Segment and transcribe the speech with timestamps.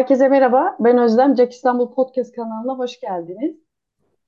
[0.00, 0.76] Herkese merhaba.
[0.80, 1.36] Ben Özlem.
[1.36, 3.56] Jack İstanbul Podcast kanalına hoş geldiniz.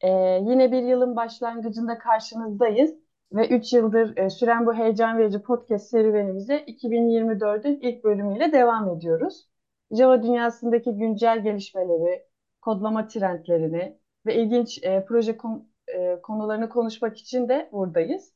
[0.01, 0.09] Ee,
[0.43, 2.95] yine bir yılın başlangıcında karşınızdayız
[3.33, 9.49] ve 3 yıldır e, süren bu heyecan verici podcast serüvenimize 2024'ün ilk bölümüyle devam ediyoruz.
[9.91, 12.27] Java dünyasındaki güncel gelişmeleri,
[12.61, 18.35] kodlama trendlerini ve ilginç e, proje kon- e, konularını konuşmak için de buradayız.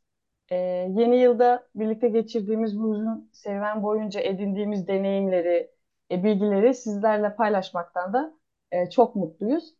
[0.50, 0.56] E,
[0.96, 5.75] yeni yılda birlikte geçirdiğimiz bu uzun serüven boyunca edindiğimiz deneyimleri,
[6.10, 8.34] e, bilgileri sizlerle paylaşmaktan da
[8.72, 9.74] e, çok mutluyuz.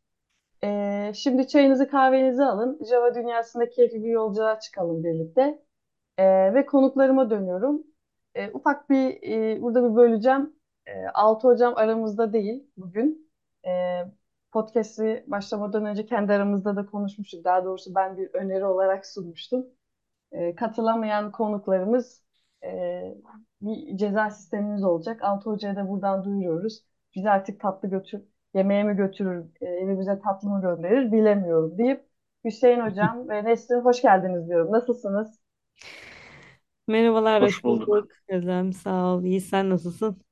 [0.65, 2.81] E, şimdi çayınızı kahvenizi alın.
[2.91, 5.63] Java dünyasında keyifli bir yolculuğa çıkalım birlikte.
[6.55, 7.83] Ve konuklarıma dönüyorum.
[8.55, 9.23] Ufak bir
[9.63, 10.57] burada bir böleceğim.
[10.87, 13.31] E, Altı hocam aramızda değil bugün.
[13.67, 13.71] E,
[14.53, 17.45] podcast'i başlamadan önce kendi aramızda da konuşmuştuk.
[17.45, 19.67] Daha doğrusu ben bir öneri olarak sunmuştum.
[20.57, 22.26] Katılamayan konuklarımız
[22.67, 23.15] e,
[23.63, 25.23] bir ceza sistemimiz olacak.
[25.25, 26.85] Altı Hoca'ya da buradan duyuruyoruz.
[27.15, 28.23] Bizi artık tatlı götür,
[28.55, 32.07] yemeğe mi götürür, e, evimize tatlı mı gönderir bilemiyorum deyip
[32.45, 34.73] Hüseyin Hocam ve Nesrin hoş geldiniz diyorum.
[34.73, 35.41] Nasılsınız?
[36.89, 37.91] Merhabalar, Hoş bulduk.
[37.91, 38.11] bulduk.
[38.29, 39.25] Özlem, sağ ol.
[39.25, 40.23] İyi, sen nasılsın?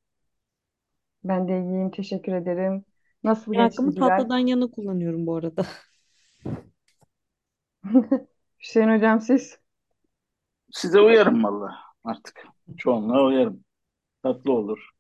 [1.25, 2.85] Ben de iyiyim, teşekkür ederim.
[3.25, 4.25] Nasıl Ben hakkımı geçti ay?
[4.25, 5.67] tatlıdan yana kullanıyorum bu arada.
[8.61, 9.59] Hüseyin Hocam siz?
[10.73, 12.45] Size uyarım valla artık.
[12.77, 13.65] Çoğunluğa uyarım.
[14.23, 14.91] Tatlı olur.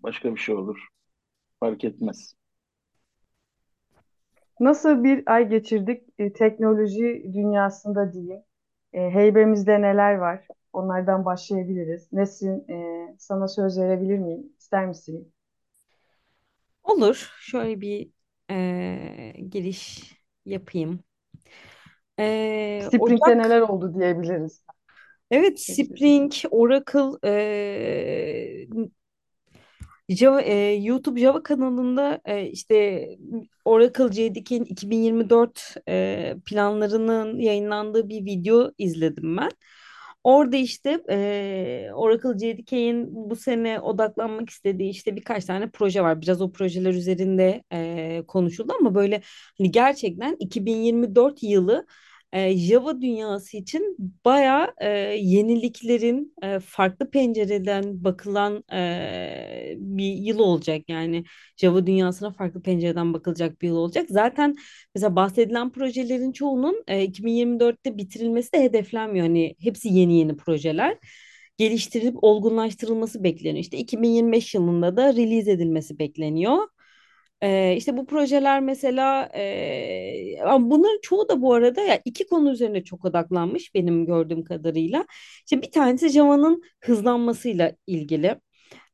[0.00, 0.88] Başka bir şey olur.
[1.60, 2.34] Fark etmez.
[4.60, 8.42] Nasıl bir ay geçirdik e, teknoloji dünyasında diyeyim.
[8.92, 10.46] E, heybemizde neler var?
[10.72, 12.12] Onlardan başlayabiliriz.
[12.12, 14.52] Nesrin, e, sana söz verebilir miyim?
[14.58, 15.32] İster misin?
[16.82, 18.10] Olur, şöyle bir
[18.50, 20.12] eee, giriş
[20.44, 21.04] yapayım.
[22.18, 24.63] Eee, Spring'de Ocak, neler oldu diyebiliriz.
[25.34, 25.60] Evet.
[25.60, 28.68] Spring, Oracle, eee,
[30.08, 33.08] Java, e, YouTube Java kanalında e, işte
[33.64, 39.50] Oracle JDK'nin 2024 e, planlarının yayınlandığı bir video izledim ben.
[40.24, 46.20] Orada işte e, Oracle JDK'in bu sene odaklanmak istediği işte birkaç tane proje var.
[46.22, 49.22] Biraz o projeler üzerinde e, konuşuldu ama böyle
[49.58, 51.86] hani gerçekten 2024 yılı
[52.34, 54.88] e, Java dünyası için bayağı e,
[55.20, 60.82] yeniliklerin e, farklı pencereden bakılan e, bir yıl olacak.
[60.88, 61.24] Yani
[61.56, 64.06] Java dünyasına farklı pencereden bakılacak bir yıl olacak.
[64.10, 64.56] Zaten
[64.94, 69.26] mesela bahsedilen projelerin çoğunun e, 2024'te bitirilmesi de hedeflenmiyor.
[69.26, 70.98] Hani hepsi yeni yeni projeler.
[71.58, 73.58] Geliştirilip olgunlaştırılması bekleniyor.
[73.60, 76.58] İşte 2025 yılında da release edilmesi bekleniyor.
[77.44, 82.84] Ee, işte bu projeler mesela e, bunların çoğu da bu arada ya iki konu üzerine
[82.84, 85.06] çok odaklanmış benim gördüğüm kadarıyla.
[85.44, 88.40] İşte bir tanesi Java'nın hızlanmasıyla ilgili.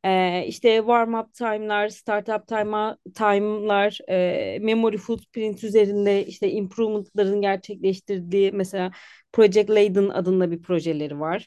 [0.04, 8.90] Ee, işte warm-up time'lar, startup time time'lar, e, memory footprint üzerinde işte improvement'ların gerçekleştirdiği mesela
[9.32, 11.46] Project Layden adında bir projeleri var.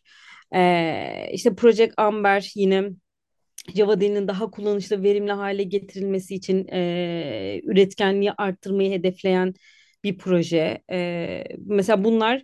[0.56, 2.90] Ee, işte Project Amber yine
[3.75, 9.53] Java dilinin daha kullanışlı, verimli hale getirilmesi için e, üretkenliği arttırmayı hedefleyen
[10.03, 10.81] bir proje.
[10.91, 12.44] E, mesela bunlar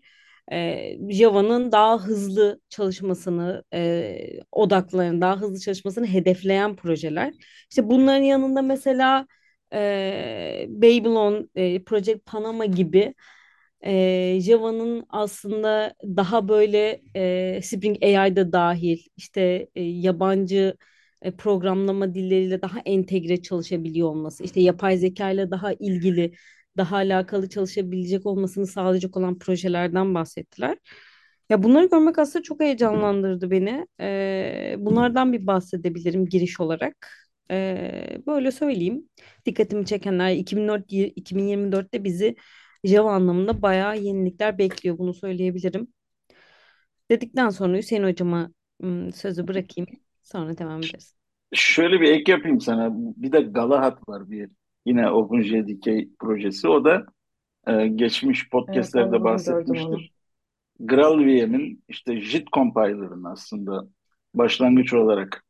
[0.51, 7.33] e, Java'nın daha hızlı çalışmasını, e, odaklarını, daha hızlı çalışmasını hedefleyen projeler.
[7.69, 9.27] İşte bunların yanında mesela
[9.73, 13.13] e, Babylon, e, Project Panama gibi
[13.85, 20.77] e, Java'nın aslında daha böyle e, Spring AI'da dahil işte e, yabancı
[21.37, 26.33] programlama dilleriyle daha entegre çalışabiliyor olması, işte yapay zeka ile daha ilgili,
[26.77, 30.77] daha alakalı çalışabilecek olmasını sağlayacak olan projelerden bahsettiler.
[31.49, 33.87] Ya bunları görmek aslında çok heyecanlandırdı beni.
[34.01, 37.07] E, bunlardan bir bahsedebilirim giriş olarak.
[37.51, 39.09] E, böyle söyleyeyim.
[39.45, 42.35] Dikkatimi çekenler 2004, 2024'te bizi
[42.83, 44.97] Java anlamında bayağı yenilikler bekliyor.
[44.97, 45.87] Bunu söyleyebilirim.
[47.11, 48.53] Dedikten sonra Hüseyin hocama
[49.13, 49.87] sözü bırakayım.
[50.31, 51.15] Sonra devam ederiz.
[51.53, 52.89] Şöyle bir ek yapayım sana.
[52.93, 54.49] Bir de Galahad var bir
[54.85, 55.87] yine OpenJDK
[56.19, 56.67] projesi.
[56.67, 57.05] O da
[57.67, 59.23] e, geçmiş Evet, podcastlerde onu.
[59.23, 60.11] bahsetmiştir.
[60.79, 63.87] GraalVM'in işte JIT compiler'ın aslında
[64.33, 65.45] başlangıç olarak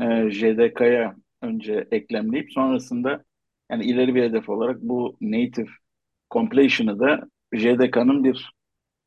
[0.00, 3.24] e, JDK'ya önce eklemleyip sonrasında
[3.70, 5.70] yani ileri bir hedef olarak bu native
[6.30, 8.52] completion'ı da JDK'nın bir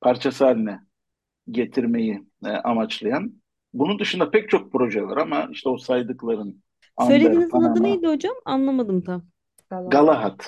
[0.02, 0.80] parçası haline
[1.52, 3.41] getirmeyi e, amaçlayan.
[3.74, 6.64] Bunun dışında pek çok proje var ama işte o saydıkların
[6.98, 8.36] Amber, Söylediğinizin adı Panama, neydi hocam?
[8.46, 9.26] Anlamadım tam.
[9.88, 10.42] Galahad.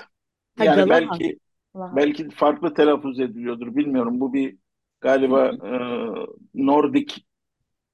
[0.57, 0.89] Ha Yani Galahad.
[0.89, 1.39] belki
[1.75, 4.19] belki farklı telaffuz ediliyordur bilmiyorum.
[4.19, 4.57] Bu bir
[5.01, 5.71] galiba e,
[6.53, 7.25] Nordik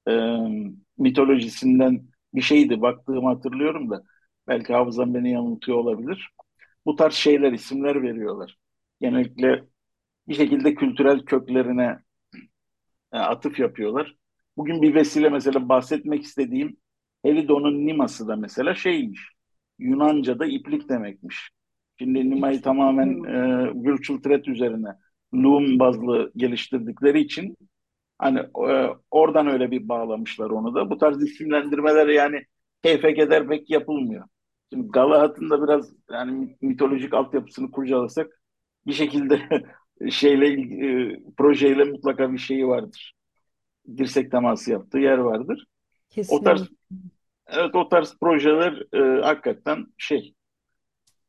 [0.08, 0.12] e,
[0.98, 2.02] mitolojisinden
[2.34, 4.02] bir şeydi baktığımı hatırlıyorum da
[4.48, 6.30] Belki hafızam beni yanıltıyor olabilir.
[6.86, 8.58] Bu tarz şeyler, isimler veriyorlar.
[9.00, 9.64] Genellikle
[10.28, 11.98] bir şekilde kültürel köklerine
[13.12, 14.16] e, atıf yapıyorlar.
[14.60, 16.76] Bugün bir vesile mesela bahsetmek istediğim
[17.22, 19.20] Helidon'un Niması da mesela şeymiş.
[19.78, 21.50] Yunanca'da iplik demekmiş.
[21.98, 24.88] Şimdi Nima'yı tamamen e, virtual thread üzerine
[25.34, 27.56] Loom bazlı geliştirdikleri için
[28.18, 30.90] hani e, oradan öyle bir bağlamışlar onu da.
[30.90, 32.42] Bu tarz isimlendirmeler yani
[32.82, 34.24] keyfe keder pek yapılmıyor.
[34.72, 38.42] Şimdi Galahad'ın da biraz yani mitolojik altyapısını kurcalasak
[38.86, 39.40] bir şekilde
[40.10, 40.46] şeyle
[40.86, 43.19] e, projeyle mutlaka bir şeyi vardır.
[43.98, 45.66] Dirsek teması yaptığı yer vardır.
[46.28, 46.76] O tarz Kesinlikle.
[47.46, 50.34] evet o tarz projeler e, hakikaten şey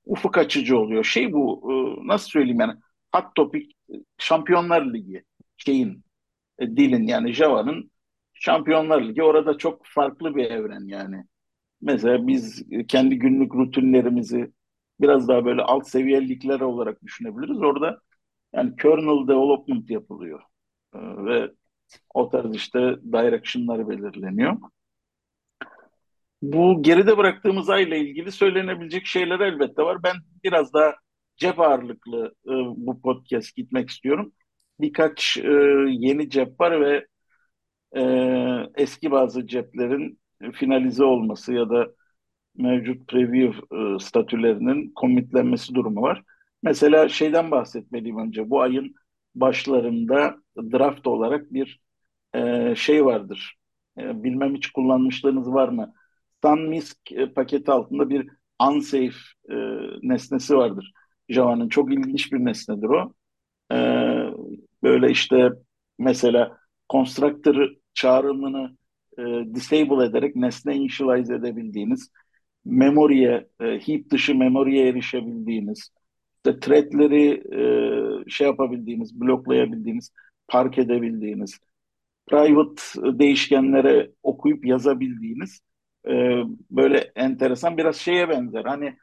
[0.06, 1.04] ufuk açıcı oluyor.
[1.04, 2.74] Şey bu e, nasıl söyleyeyim yani
[3.16, 5.24] hot topic e, Şampiyonlar Ligi
[5.58, 6.04] şeyin
[6.60, 7.92] e, dilin yani Java'nın
[8.34, 11.26] Şampiyonlar Ligi orada çok farklı bir evren yani.
[11.82, 14.52] Mesela biz kendi günlük rutinlerimizi
[15.02, 17.58] biraz daha böyle alt seviye ligler olarak düşünebiliriz.
[17.58, 18.02] Orada
[18.54, 20.42] yani kernel development yapılıyor.
[20.96, 21.52] Ee, ve
[22.14, 22.80] o tarz işte
[23.14, 24.58] direction'lar belirleniyor.
[26.42, 30.04] Bu geride bıraktığımız ayla ilgili söylenebilecek şeyler elbette var.
[30.04, 30.96] Ben biraz daha
[31.38, 34.34] cep ağırlıklı e, bu podcast gitmek istiyorum.
[34.80, 35.52] Birkaç e,
[35.90, 37.08] yeni cep var ve
[37.96, 38.02] e,
[38.76, 40.20] eski bazı ceplerin
[40.54, 41.88] finalize olması ya da
[42.58, 46.24] mevcut preview e, statülerinin commitlenmesi durumu var.
[46.64, 48.50] Mesela şeyden bahsetmeliyim önce.
[48.50, 48.96] Bu ayın
[49.36, 51.82] başlarında draft olarak bir
[52.36, 53.58] e, şey vardır.
[53.98, 55.94] E, bilmem hiç kullanmışlığınız var mı?
[56.46, 58.30] SunMisk e, paketi altında bir
[58.70, 59.18] unsafe
[59.50, 59.56] e,
[60.02, 60.94] nesnesi vardır.
[61.30, 63.14] Java'nın çok ilginç bir nesnedir o.
[63.72, 63.78] E,
[64.84, 65.50] böyle işte
[66.00, 66.58] mesela
[66.90, 68.78] constructor çağrımını
[69.18, 69.22] e,
[69.56, 72.12] disable ederek nesne initialize edebildiğiniz,
[72.66, 75.92] memoriye, e, heap dışı memoriye erişebildiğiniz,
[76.38, 77.44] işte threadleri
[78.26, 80.12] e, şey yapabildiğiniz, bloklayabildiğiniz,
[80.52, 81.60] park edebildiğiniz,
[82.28, 82.82] private
[83.20, 85.62] değişkenlere okuyup yazabildiğiniz
[86.08, 86.12] e,
[86.72, 88.66] böyle enteresan biraz şeye benzer.
[88.66, 88.98] Hani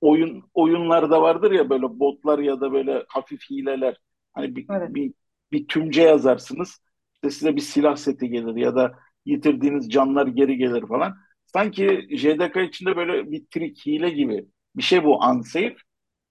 [0.00, 3.96] oyun oyunlarda vardır ya böyle botlar ya da böyle hafif hileler.
[4.32, 4.94] Hani bir, Evet.
[4.94, 5.14] bir,
[5.52, 6.80] bir tümce yazarsınız.
[7.14, 11.16] İşte size bir silah seti gelir ya da yitirdiğiniz canlar geri gelir falan.
[11.46, 14.46] Sanki JDK içinde böyle bir trik, hile gibi
[14.76, 15.76] bir şey bu unsafe.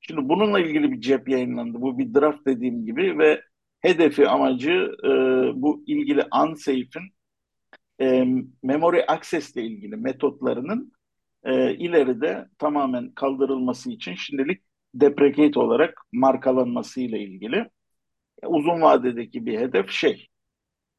[0.01, 1.81] Şimdi bununla ilgili bir cep yayınlandı.
[1.81, 3.41] Bu bir draft dediğim gibi ve
[3.83, 4.71] hedefi amacı
[5.03, 5.09] e,
[5.61, 7.13] bu ilgili unsafe'in
[8.01, 8.25] e,
[8.63, 10.93] memory access ile ilgili metotlarının
[11.43, 14.63] e, ileride tamamen kaldırılması için şimdilik
[14.95, 17.69] deprecate olarak markalanması ile ilgili
[18.45, 20.27] uzun vadedeki bir hedef şey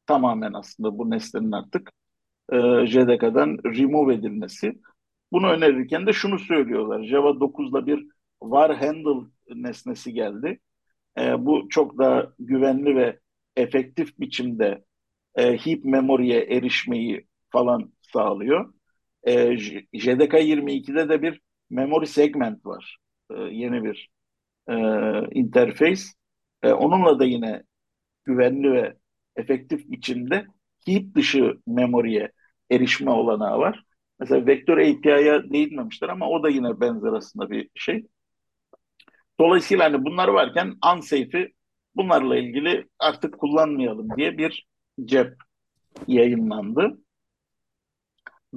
[0.07, 1.91] tamamen aslında bu nesnenin artık
[2.53, 4.81] e, JDK'dan remove edilmesi.
[5.31, 7.03] Bunu önerirken de şunu söylüyorlar.
[7.03, 8.07] Java 9'da bir
[8.41, 10.59] var handle nesnesi geldi.
[11.17, 13.19] E, bu çok daha güvenli ve
[13.55, 14.85] efektif biçimde
[15.35, 18.73] e, heap memory'e erişmeyi falan sağlıyor.
[19.27, 19.57] E,
[19.93, 22.97] JDK 22'de de bir memory segment var.
[23.31, 24.09] E, yeni bir
[24.69, 24.73] e,
[25.39, 26.03] interface.
[26.63, 27.63] E, onunla da yine
[28.25, 28.97] güvenli ve
[29.35, 30.47] efektif biçimde
[30.87, 32.31] heap dışı memoriye
[32.71, 33.83] erişme olanağı var.
[34.19, 38.07] Mesela vektör API'ya değinmemişler ama o da yine benzer aslında bir şey.
[39.39, 41.53] Dolayısıyla hani bunlar varken unsafe'i
[41.95, 44.67] bunlarla ilgili artık kullanmayalım diye bir
[45.05, 45.33] cep
[46.07, 46.97] yayınlandı.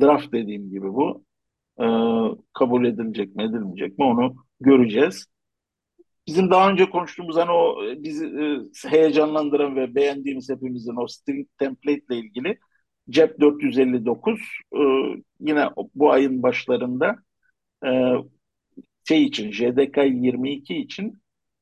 [0.01, 1.25] Draft dediğim gibi bu.
[1.81, 1.85] Ee,
[2.53, 5.27] kabul edilecek mi edilmeyecek mi onu göreceğiz.
[6.27, 12.03] Bizim daha önce konuştuğumuz hani o bizi e, heyecanlandıran ve beğendiğimiz hepimizin o string template
[12.11, 12.59] ile ilgili
[13.11, 14.41] CEP 459
[14.73, 14.81] e,
[15.41, 17.17] yine bu ayın başlarında
[17.87, 17.91] e,
[19.09, 21.19] şey için JDK 22 için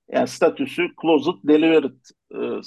[0.09, 2.01] yani statüsü closed delivered
[2.35, 2.61] e,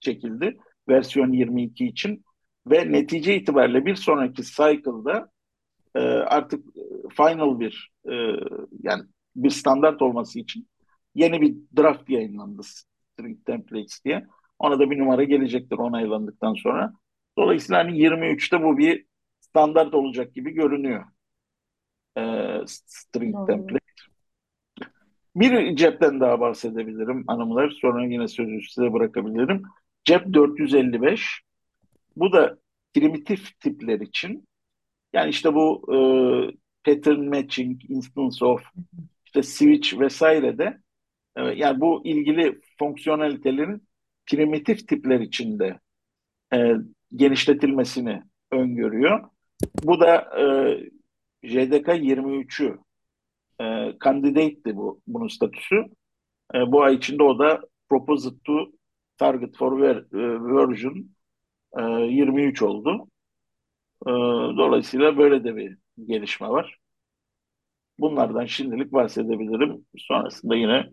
[0.00, 0.56] çekildi
[0.88, 2.24] versiyon 22 için
[2.66, 5.30] ve netice itibariyle bir sonraki cycle'da
[5.94, 6.64] e, artık
[7.16, 8.14] final bir e,
[8.82, 9.02] yani
[9.36, 10.68] bir standart olması için
[11.14, 14.26] yeni bir draft yayınlandı string templates diye.
[14.58, 16.92] Ona da bir numara gelecektir onaylandıktan sonra.
[17.38, 19.06] Dolayısıyla hani 23'te bu bir
[19.40, 21.04] standart olacak gibi görünüyor.
[22.18, 22.22] E,
[22.66, 23.46] string Doğru.
[23.46, 23.86] template.
[25.36, 27.70] Bir cepten daha bahsedebilirim hanımlar.
[27.80, 29.62] Sonra yine sözü size bırakabilirim.
[30.04, 31.42] Cep 455.
[32.16, 32.58] Bu da
[32.94, 34.48] primitif tipler için.
[35.12, 35.98] Yani işte bu e,
[36.84, 38.62] pattern matching, instance of,
[39.26, 40.78] işte switch vesaire de
[41.36, 43.88] e, yani bu ilgili fonksiyonelitelerin
[44.26, 45.80] primitif tipler içinde
[46.54, 46.72] e,
[47.16, 49.30] genişletilmesini öngörüyor.
[49.84, 50.46] Bu da e,
[51.42, 52.78] JDK 23'ü
[53.60, 53.64] e,
[54.04, 55.76] candidate'ti bu bunun statüsü.
[56.54, 58.72] E, bu ay içinde o da proposed to
[59.18, 61.10] target for ver, e, version
[61.78, 63.08] e, 23 oldu.
[64.06, 64.10] E,
[64.56, 66.78] dolayısıyla böyle de bir gelişme var.
[67.98, 69.86] Bunlardan şimdilik bahsedebilirim.
[69.98, 70.90] Sonrasında yine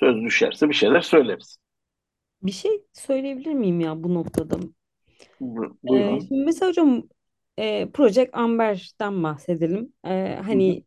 [0.00, 1.58] söz düşerse bir şeyler söyleriz.
[2.42, 4.56] Bir şey söyleyebilir miyim ya bu noktada?
[5.40, 6.18] Ee, Buyurun.
[6.18, 7.02] şimdi mesela hocam
[7.58, 9.92] e, Project Amber'den bahsedelim.
[10.04, 10.84] Ee, hı, hani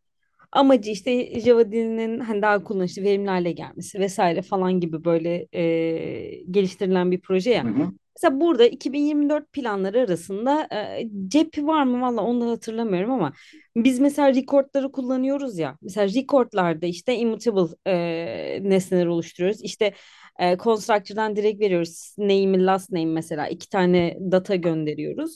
[0.51, 6.41] amacı işte Java dilinin hani daha kullanışlı verimli hale gelmesi vesaire falan gibi böyle e,
[6.51, 7.63] geliştirilen bir proje ya.
[7.63, 10.67] hı hı, Mesela burada 2024 planları arasında
[10.99, 13.33] e, cepi var mı valla onu da hatırlamıyorum ama
[13.75, 15.77] biz mesela recordları kullanıyoruz ya.
[15.81, 19.61] Mesela recordlarda işte immutable e, nesneler oluşturuyoruz.
[19.63, 19.93] İşte
[20.39, 22.15] e, constructor'dan direkt veriyoruz.
[22.17, 25.35] Name, last name mesela iki tane data gönderiyoruz.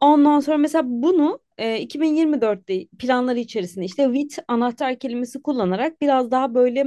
[0.00, 6.54] Ondan sonra mesela bunu e, 2024'te planları içerisinde işte with anahtar kelimesi kullanarak biraz daha
[6.54, 6.86] böyle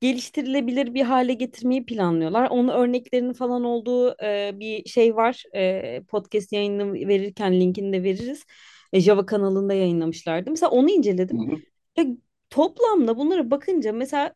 [0.00, 2.50] geliştirilebilir bir hale getirmeyi planlıyorlar.
[2.50, 5.42] Onun örneklerinin falan olduğu e, bir şey var.
[5.56, 8.44] E, podcast yayını verirken linkini de veririz.
[8.92, 10.50] E, Java kanalında yayınlamışlardı.
[10.50, 10.90] Mesela onu
[11.30, 11.42] hı inceledim.
[11.42, 11.62] hı,
[11.98, 12.04] Ya,
[12.50, 14.34] toplamda bunlara bakınca mesela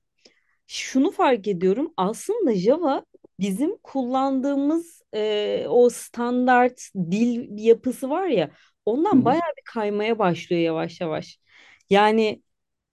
[0.66, 1.94] şunu fark ediyorum.
[1.96, 3.04] Aslında Java
[3.40, 9.24] bizim kullandığımız e, o standart dil yapısı var ya hı ondan hı.
[9.24, 11.38] bayağı bir kaymaya başlıyor yavaş yavaş.
[11.90, 12.42] Yani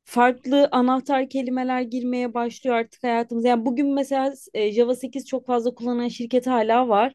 [0.06, 3.48] farklı anahtar kelimeler girmeye başlıyor artık hayatımıza.
[3.48, 7.14] Yani bugün mesela e, Java 8 çok fazla kullanan şirket hala var.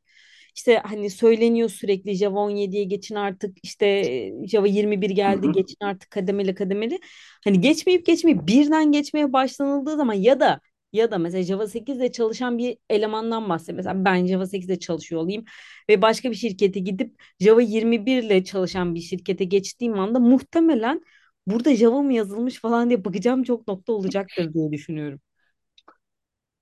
[0.57, 5.53] İşte hani söyleniyor sürekli Java 17'ye geçin artık işte e, Java 21 Hı geldi hı.
[5.53, 6.99] geçin artık kademeli kademeli.
[7.45, 10.61] Hani geçmeyip geçmeyip birden geçmeye başlanıldığı zaman ya da
[10.92, 13.76] ya da mesela Java 8'de çalışan bir elemandan bahsediyorum.
[13.76, 15.44] Mesela ben Java 8'de çalışıyor olayım
[15.88, 21.02] ve başka bir şirkete gidip Java 21 ile çalışan bir şirkete geçtiğim anda muhtemelen
[21.46, 25.20] burada Java mı yazılmış falan diye bakacağım çok nokta olacaktır diye düşünüyorum.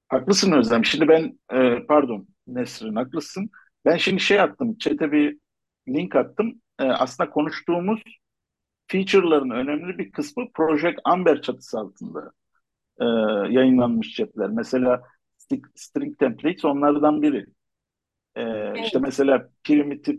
[0.09, 0.85] Haklısın Özlem.
[0.85, 3.51] Şimdi ben e, pardon Nesrin haklısın.
[3.85, 4.79] Ben şimdi şey attım.
[4.79, 5.39] Chat'e bir
[5.89, 6.63] link attım.
[6.79, 8.03] E, aslında konuştuğumuz
[8.89, 12.33] feature'ların önemli bir kısmı Project Amber çatısı altında
[13.01, 13.05] e,
[13.55, 14.51] yayınlanmış chatler.
[14.51, 15.03] Mesela
[15.39, 17.47] st- string templates onlardan biri.
[18.37, 18.43] E,
[18.81, 20.19] işte Evet, mesela primitive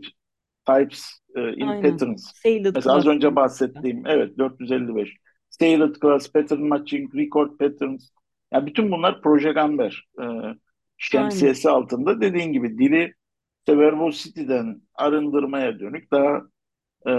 [0.66, 1.04] types
[1.36, 1.82] e, in aynen.
[1.82, 2.32] patterns.
[2.42, 5.10] Saled Mesela az önce bahsettiğim evet 455.
[5.50, 8.10] Scaled class, pattern matching, record patterns.
[8.52, 10.56] Yani bütün bunlar Project Amber e, Aynen.
[10.98, 13.14] şemsiyesi altında dediğin gibi dili
[13.58, 16.40] işte verbosity'den arındırmaya dönük daha
[17.06, 17.12] e,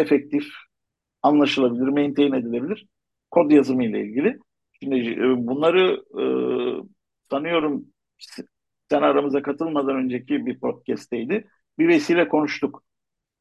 [0.00, 0.44] efektif,
[1.22, 2.86] anlaşılabilir, maintain edilebilir
[3.30, 4.38] kod yazımı ile ilgili.
[4.82, 6.24] Şimdi e, bunları e,
[7.30, 7.86] sanıyorum
[8.90, 11.48] sen aramıza katılmadan önceki bir podcast'teydi.
[11.78, 12.84] Bir vesile konuştuk.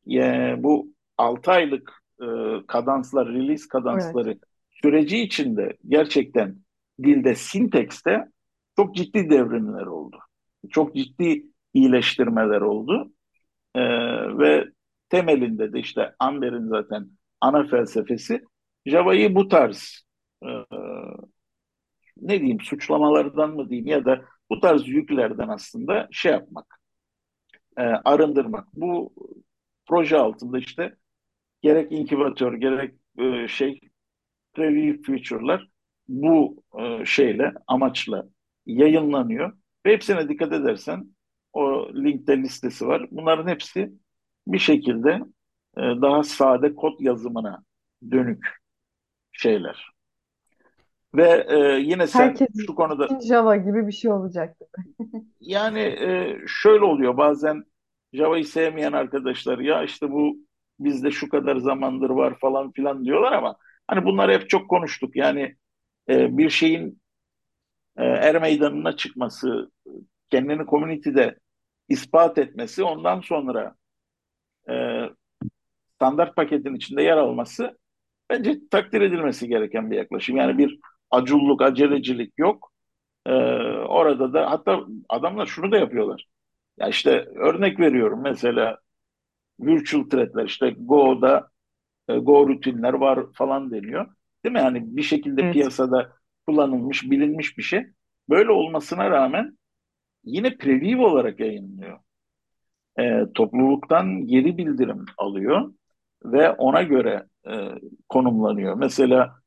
[0.05, 2.25] Ya, bu 6 aylık e,
[2.67, 3.67] kadanslar, release Evet.
[3.67, 4.39] kadansları
[4.71, 6.55] süreci içinde gerçekten
[7.03, 8.25] dilde, sintekste
[8.75, 10.17] çok ciddi devrimler oldu.
[10.69, 11.43] Çok ciddi
[11.73, 13.11] iyileştirmeler oldu.
[13.75, 13.81] E,
[14.37, 14.65] ve
[15.09, 17.09] temelinde de işte Amber'in zaten
[17.41, 18.43] ana felsefesi
[18.85, 20.08] Java'yı bu tarz
[20.43, 20.49] e,
[22.21, 26.79] ne diyeyim suçlamalardan mı diyeyim ya da bu tarz yüklerden aslında şey yapmak,
[27.77, 28.67] e, arındırmak.
[28.73, 29.13] Bu
[29.87, 30.95] proje altında işte
[31.61, 33.79] gerek inkubatör gerek e, şey
[34.53, 35.69] preview feature'lar
[36.07, 38.29] bu e, şeyle amaçla
[38.65, 39.53] yayınlanıyor.
[39.85, 41.15] Ve hepsine dikkat edersen
[41.53, 43.07] o linkte listesi var.
[43.11, 43.93] Bunların hepsi
[44.47, 45.09] bir şekilde
[45.77, 47.63] e, daha sade kod yazımına
[48.11, 48.47] dönük
[49.31, 49.98] şeyler.
[51.15, 54.57] Ve e, yine sen Herkes şu konuda Java gibi bir şey olacak.
[55.41, 57.63] yani e, şöyle oluyor bazen
[58.13, 60.37] Java'yı sevmeyen arkadaşlar ya işte bu
[60.79, 63.55] bizde şu kadar zamandır var falan filan diyorlar ama
[63.87, 65.15] hani bunları hep çok konuştuk.
[65.15, 65.55] Yani
[66.09, 67.01] e, bir şeyin
[67.97, 69.71] e, er meydanına çıkması,
[70.29, 71.39] kendini community'de
[71.89, 73.75] ispat etmesi, ondan sonra
[74.69, 74.73] e,
[75.95, 77.77] standart paketin içinde yer alması
[78.29, 80.37] bence takdir edilmesi gereken bir yaklaşım.
[80.37, 80.79] Yani bir
[81.11, 82.71] aculluk, acelecilik yok.
[83.27, 83.31] E,
[83.89, 86.27] orada da hatta adamlar şunu da yapıyorlar.
[86.79, 88.79] Ya işte örnek veriyorum mesela
[89.59, 91.49] virtual threadler işte Go'da
[92.09, 94.07] e, Go rutinler var falan deniyor.
[94.45, 94.59] Değil mi?
[94.59, 95.51] Yani bir şekilde Evet.
[95.51, 96.13] piyasada
[96.47, 97.87] kullanılmış, bilinmiş bir şey.
[98.29, 99.57] Böyle olmasına rağmen
[100.23, 101.99] yine preview olarak yayınlıyor.
[102.99, 105.73] E, topluluktan geri bildirim alıyor
[106.23, 107.69] ve ona göre e,
[108.09, 108.73] konumlanıyor.
[108.75, 109.38] Mesela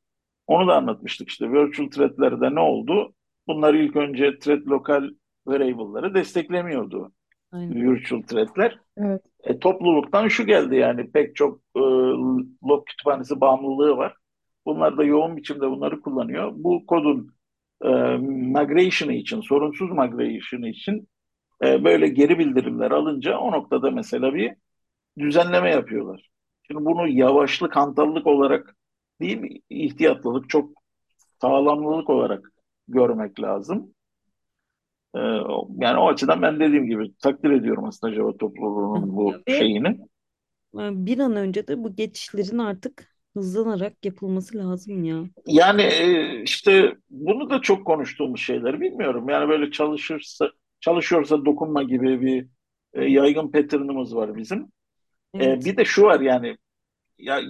[0.52, 3.14] onu da anlatmıştık işte virtual threadlerde ne oldu?
[3.46, 5.08] Bunlar ilk önce thread lokal
[5.46, 7.12] variable'ları desteklemiyordu
[7.52, 7.92] Aynen.
[7.92, 8.78] virtual threadler.
[8.96, 9.22] Evet.
[9.44, 11.80] E, topluluktan şu geldi yani pek çok e,
[12.68, 14.16] log kütüphanesi bağımlılığı var.
[14.66, 16.52] Bunlar da yoğun biçimde bunları kullanıyor.
[16.54, 17.34] Bu kodun
[17.84, 17.88] e,
[18.26, 21.08] migration'ı için, sorunsuz migration'ı için
[21.64, 24.54] e, böyle geri bildirimler alınca o noktada mesela bir
[25.18, 26.30] düzenleme yapıyorlar.
[26.62, 28.76] Şimdi bunu yavaşlık, hantallık olarak
[29.22, 30.70] değil, ihtiyatlılık, çok
[31.40, 32.52] sağlamlılık olarak
[32.88, 33.94] görmek lazım.
[35.14, 35.18] Ee,
[35.78, 39.88] yani o açıdan ben dediğim gibi takdir ediyorum aslında Java topluluğunun bu Ve şeyini.
[40.74, 45.24] e, bir an önce de bu geçişlerin artık hızlanarak yapılması lazım ya.
[45.46, 49.28] Yani e, işte bunu da çok konuştuğumuz şeyler bilmiyorum.
[49.28, 50.50] Yani böyle çalışırsa
[50.80, 52.46] çalışıyorsa dokunma gibi bir
[52.92, 54.72] e, yaygın pattern'ımız var bizim.
[55.34, 55.64] Evet.
[55.64, 56.56] bir de şu var yani
[57.18, 57.40] ya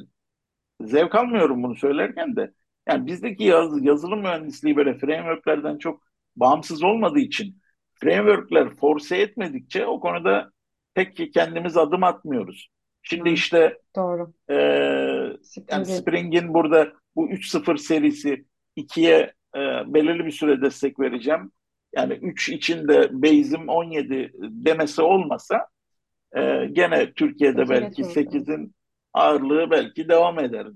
[0.80, 2.52] zevk almıyorum bunu söylerken de.
[2.88, 6.02] Yani bizdeki yaz, yazılım mühendisliği böyle frameworklerden çok
[6.36, 7.62] bağımsız olmadığı için
[7.94, 10.50] frameworkler force etmedikçe o konuda
[10.94, 12.68] pek ki kendimiz adım atmıyoruz.
[13.02, 14.32] Şimdi Hı, işte doğru.
[14.50, 14.54] e,
[15.70, 18.44] yani Spring'in burada bu 3.0 serisi
[18.76, 19.60] 2'ye e,
[19.94, 21.52] belirli bir süre destek vereceğim.
[21.96, 25.68] Yani 3 içinde base'im 17 demesi olmasa
[26.36, 28.16] e, gene Türkiye'de 8'e belki geçiyoruz.
[28.16, 28.34] Evet.
[28.34, 28.74] 8'in
[29.14, 30.66] ağırlığı belki devam eder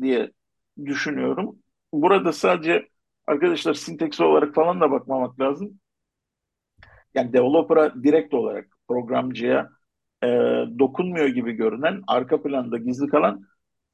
[0.00, 0.32] diye,
[0.86, 1.58] düşünüyorum.
[1.92, 2.88] Burada sadece
[3.26, 5.80] arkadaşlar sinteks olarak falan da bakmamak lazım.
[7.14, 9.70] Yani developer'a direkt olarak programcıya
[10.22, 10.26] e,
[10.78, 13.44] dokunmuyor gibi görünen arka planda gizli kalan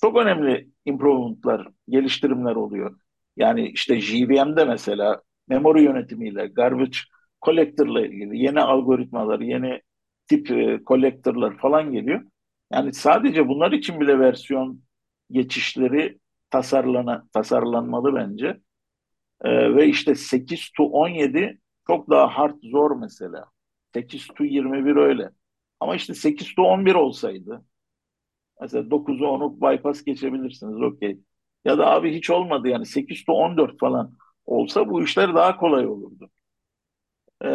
[0.00, 2.96] çok önemli improvement'lar, geliştirimler oluyor.
[3.36, 6.98] Yani işte JVM'de mesela memory yönetimiyle, garbage
[7.42, 9.80] collector'la ilgili yeni algoritmalar, yeni
[10.26, 12.22] tip e, collector'lar falan geliyor.
[12.72, 14.82] Yani sadece bunlar için bile versiyon
[15.30, 16.18] geçişleri
[16.50, 18.60] tasarlana, tasarlanmalı bence.
[19.44, 23.44] E, ve işte 8 to 17 çok daha hard zor mesela.
[23.94, 25.30] 8 to 21 öyle.
[25.80, 27.64] Ama işte 8 to 11 olsaydı
[28.62, 31.18] Mesela 9'u 10'u bypass geçebilirsiniz okey.
[31.64, 34.12] Ya da abi hiç olmadı yani 8 to 14 falan
[34.46, 36.30] olsa bu işler daha kolay olurdu.
[37.40, 37.48] Ee,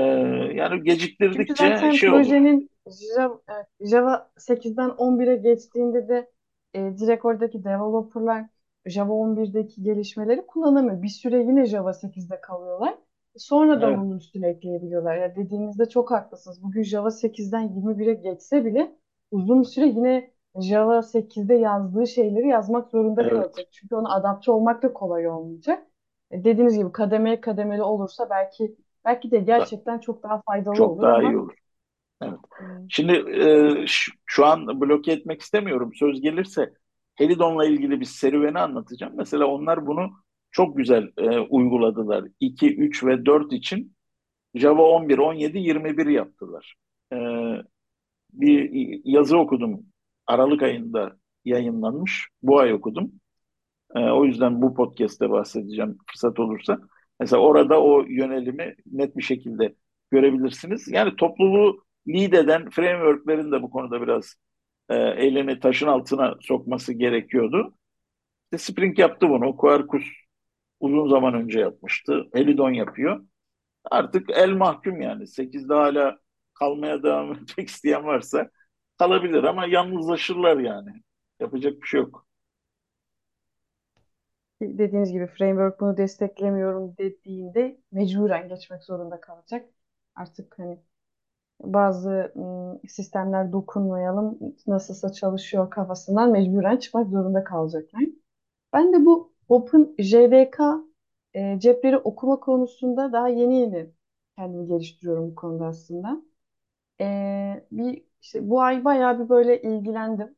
[0.54, 2.18] yani geciktirdikçe şey olur.
[2.18, 6.32] projenin Java, evet, Java 8'den 11'e geçtiğinde de
[6.74, 8.46] e, direkt oradaki developerlar
[8.86, 11.02] Java 11'deki gelişmeleri kullanamıyor.
[11.02, 12.98] Bir süre yine Java 8'de kalıyorlar.
[13.38, 15.16] Sonradan Evet, onun üstüne ekleyebiliyorlar.
[15.18, 16.64] Ya dediğinizde çok haklısınız.
[16.64, 18.96] Bugün Java 8'den 21'e geçse bile
[19.32, 23.32] uzun süre yine Java 8'de yazdığı şeyleri yazmak zorunda evet.
[23.34, 23.68] kalacak.
[23.72, 25.88] Çünkü ona adapte olmak da kolay olmayacak.
[26.32, 31.02] E, dediğiniz gibi kademeli kademeli olursa belki belki de gerçekten çok daha faydalı çok olur
[31.02, 31.54] daha iyi ama olur.
[32.22, 32.40] Evet.
[32.90, 33.86] Şimdi e,
[34.26, 35.92] şu an bloke etmek istemiyorum.
[35.96, 36.74] Söz gelirse
[37.16, 39.14] Helidon'la ilgili bir serüveni anlatacağım.
[39.18, 40.12] Mesela onlar bunu
[40.52, 42.26] çok güzel e, uyguladılar.
[42.40, 43.96] 2, 3 ve 4 için
[44.56, 46.76] Java 11, 17, 21 yaptılar.
[47.14, 47.18] E,
[48.34, 48.72] bir
[49.06, 49.86] yazı okudum.
[50.28, 52.28] Aralık ayında yayınlanmış.
[52.42, 53.12] Bu ay okudum.
[53.96, 56.80] E, o yüzden bu podcast'te bahsedeceğim fırsat olursa.
[57.20, 59.76] Mesela orada o yönelimi net bir şekilde
[60.12, 60.88] görebilirsiniz.
[60.88, 64.36] Yani topluluğu lead framework'lerin de bu konuda biraz
[64.90, 67.74] e, elini taşın altına sokması gerekiyordu.
[68.54, 69.58] İşte Spring yaptı bunu.
[69.58, 70.06] Quarkus
[70.80, 72.28] uzun zaman önce yapmıştı.
[72.34, 73.26] Helidon yapıyor.
[73.92, 75.28] Artık el mahkum yani.
[75.28, 76.18] 8'de hala
[76.54, 78.50] kalmaya devam etmek isteyen varsa
[79.00, 80.90] kalabilir ama yalnızlaşırlar yani.
[81.40, 82.28] Yapacak bir şey yok.
[84.62, 89.70] Dediğiniz gibi framework bunu desteklemiyorum dediğinde mecburen geçmek zorunda kalacak.
[90.16, 90.80] Artık hani
[91.62, 92.34] bazı
[92.88, 98.04] sistemler dokunmayalım nasılsa çalışıyor kafasından mecburen çıkmak zorunda kalacaklar.
[98.74, 100.60] Ben de bu OpenJDK
[101.34, 103.92] e, cepleri okuma konusunda daha yeni yeni
[104.38, 106.22] kendimi geliştiriyorum bu konuda aslında.
[107.02, 107.06] E,
[107.72, 110.36] bir işte bu ay bayağı bir böyle ilgilendim.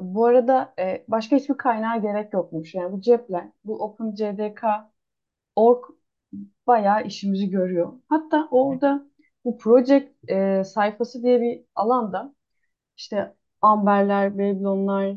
[0.00, 2.74] Bu arada e, başka hiçbir kaynağa gerek yokmuş.
[2.74, 5.84] Yani bu cepler, bu OpenJDK.org
[6.66, 7.92] bayağı işimizi görüyor.
[8.08, 9.06] Hatta orada
[9.46, 12.36] bu project e, sayfası diye bir alanda
[12.96, 15.16] işte amberler, Babylonlar,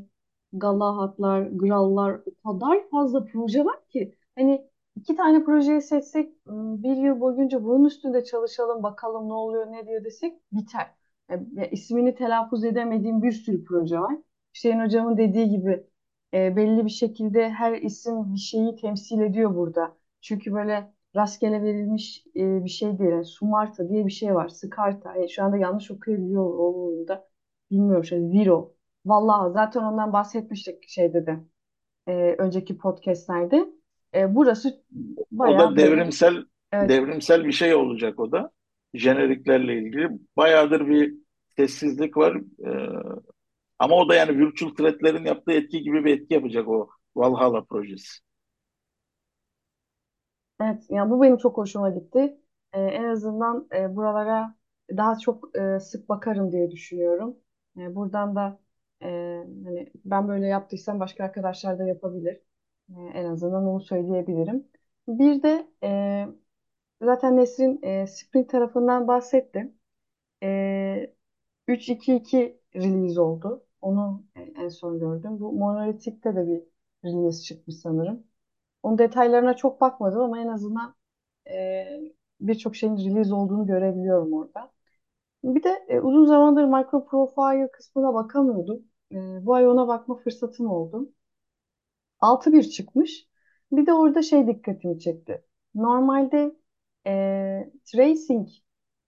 [0.53, 6.97] Galahatlar, Grallar o kadar fazla proje var ki hani iki tane projeyi seçsek ım, bir
[6.97, 10.91] yıl boyunca bunun üstünde çalışalım bakalım ne oluyor ne diyor desek biter.
[11.31, 14.15] E, ya ismini telaffuz edemediğim bir sürü proje var.
[14.55, 15.87] Hüseyin hocamın dediği gibi
[16.33, 19.97] e, belli bir şekilde her isim bir şeyi temsil ediyor burada.
[20.21, 23.11] Çünkü böyle rastgele verilmiş e, bir şey değil.
[23.11, 24.47] Yani Sumarta diye bir şey var.
[24.49, 25.17] Skarta.
[25.17, 27.27] E, şu anda yanlış okuyabiliyor olduğunu da
[27.71, 28.03] bilmiyorum.
[28.03, 28.73] Şey, Zero.
[29.05, 31.39] Vallahi zaten ondan bahsetmiştik şeyde de.
[32.07, 33.69] e, önceki podcastlerde.
[34.15, 34.83] E, burası
[35.41, 38.51] O da bayağı böyle devrimsel evet devrimsel bir şey olacak o da.
[38.93, 40.09] Jeneriklerle ilgili.
[40.37, 41.13] Bayağıdır bir
[41.57, 42.37] sessizlik var.
[42.65, 42.89] Ee,
[43.79, 48.19] ama o da yani virtual thread'lerin yaptığı etki gibi bir etki yapacak o Valhalla projesi.
[50.61, 52.37] Evet, yani bu benim çok hoşuma gitti.
[52.73, 54.55] Ee, en azından e, buralara
[54.97, 57.37] daha çok e, sık bakarım diye düşünüyorum.
[57.77, 58.59] E, buradan da
[59.03, 59.05] e,
[59.65, 62.41] hani ben böyle yaptıysam başka arkadaşlar da yapabilir.
[62.89, 64.67] E, en azından onu söyleyebilirim.
[65.07, 66.27] Bir de e,
[67.01, 69.73] zaten Nesrin e, Spring tarafından bahsetti.
[70.43, 71.13] E,
[71.67, 73.65] 3.2.2 release oldu.
[73.81, 75.39] Onu e, en son gördüm.
[75.39, 76.63] Bu Monolithic'te de bir
[77.05, 78.28] release çıkmış sanırım.
[78.83, 80.95] Onun detaylarına çok bakmadım ama en azından
[81.51, 81.85] e,
[82.41, 84.71] birçok şeyin release olduğunu görebiliyorum orada.
[85.43, 88.83] Bir de e, uzun zamandır micro profile kısmına bakamıyordum.
[89.11, 91.13] E, bu ay ona bakma fırsatım oldu.
[92.19, 93.27] 6.1 çıkmış.
[93.71, 95.45] Bir de orada şey dikkatimi çekti.
[95.75, 96.55] Normalde
[97.07, 98.49] e, tracing,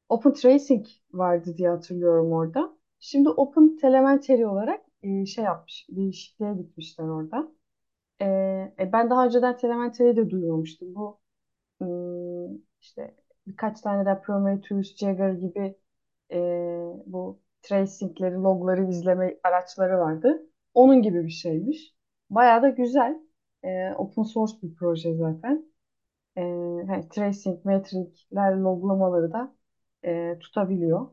[0.09, 2.77] open tracing vardı diye hatırlıyorum orada.
[2.99, 7.51] Şimdi open telemetry olarak e, şey yapmış, değişikliğe gitmişler orada.
[8.21, 8.25] E,
[8.79, 10.95] e, ben daha önceden telemetri de duymamıştım.
[10.95, 11.21] Bu
[11.81, 13.15] Hmm, işte
[13.47, 15.77] birkaç tane de Prometheus, Jagger gibi
[16.33, 16.37] e,
[17.05, 20.43] bu tracing'leri, logları izleme araçları vardı.
[20.73, 21.95] Onun gibi bir şeymiş.
[22.29, 23.19] Bayağı da güzel.
[23.63, 25.65] E, open source bir proje zaten.
[26.37, 26.41] E,
[26.87, 29.55] hani tracing, metrikler, loglamaları da
[30.05, 31.07] e, tutabiliyor.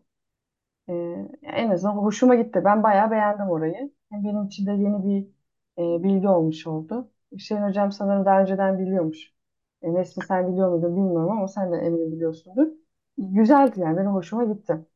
[0.89, 0.93] E,
[1.43, 2.63] en azından hoşuma gitti.
[2.65, 3.93] Ben bayağı beğendim orayı.
[4.13, 5.29] Benim için de yeni bir
[5.79, 7.11] e, bilgi olmuş oldu.
[7.33, 9.33] Hüseyin Hocam sanırım daha önceden biliyormuş.
[9.83, 12.69] E, Nesli sen biliyor muydun bilmiyorum ama sen de eminim biliyorsundur.
[13.19, 14.87] Güzeldi yani benim hoşuma gitti.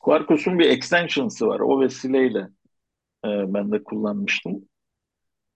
[0.00, 1.60] Quarkus'un bir extension'sı var.
[1.60, 2.38] O vesileyle
[3.26, 4.68] e, ben de kullanmıştım.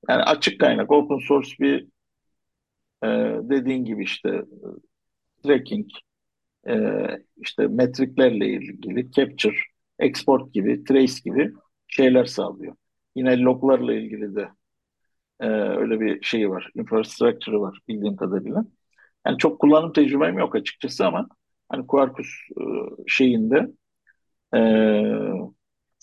[0.09, 1.89] Yani açık kaynak, open source bir
[3.03, 3.07] e,
[3.51, 4.43] dediğin gibi işte
[5.45, 5.87] tracking,
[6.69, 6.75] e,
[7.37, 9.57] işte metriklerle ilgili capture,
[9.99, 11.53] export gibi, trace gibi
[11.89, 12.77] şeyler sağlıyor.
[13.15, 14.49] Yine loglarla ilgili de
[15.41, 18.65] e, öyle bir şey var, infrastructure var bildiğim kadarıyla.
[19.27, 21.29] Yani çok kullanım tecrübem yok açıkçası ama
[21.69, 22.29] hani Quarkus
[22.61, 22.65] e,
[23.07, 23.69] şeyinde
[24.55, 24.59] e,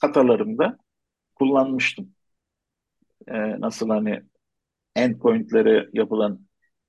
[0.02, 0.78] hatalarımda
[1.36, 2.14] kullanmıştım.
[3.28, 4.22] E, nasıl hani
[4.96, 6.40] endpointlere yapılan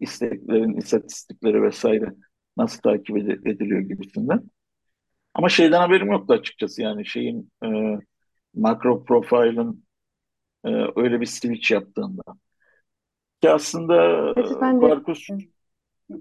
[0.00, 2.14] isteklerin istatistikleri vesaire
[2.56, 4.50] nasıl takip ediliyor gibisinden.
[5.34, 7.68] Ama şeyden haberim yoktu açıkçası yani şeyin e,
[8.54, 9.84] makro profile'ın
[10.64, 12.22] e, öyle bir switch yaptığında.
[13.42, 13.94] Ki aslında
[14.36, 15.28] Evet e, ben de Quarkus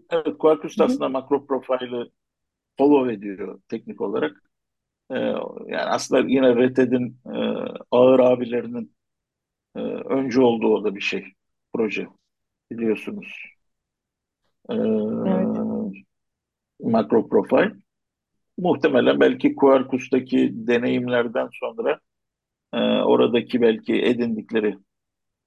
[0.10, 2.12] evet Quarkus da aslında makro profile'ı
[2.77, 4.43] follow ediyor teknik olarak.
[5.12, 5.15] E,
[5.67, 7.38] yani aslında yine Red Hat'in e,
[7.91, 8.95] ağır abilerinin
[9.75, 11.25] e, öncü olduğu o da bir şey
[11.73, 12.08] proje
[12.71, 13.45] biliyorsunuz.
[14.69, 15.58] E, evet.
[16.80, 17.73] makro profile.
[18.58, 21.99] Muhtemelen belki Quarkus'taki deneyimlerden sonra
[22.74, 24.78] e, oradaki belki edindikleri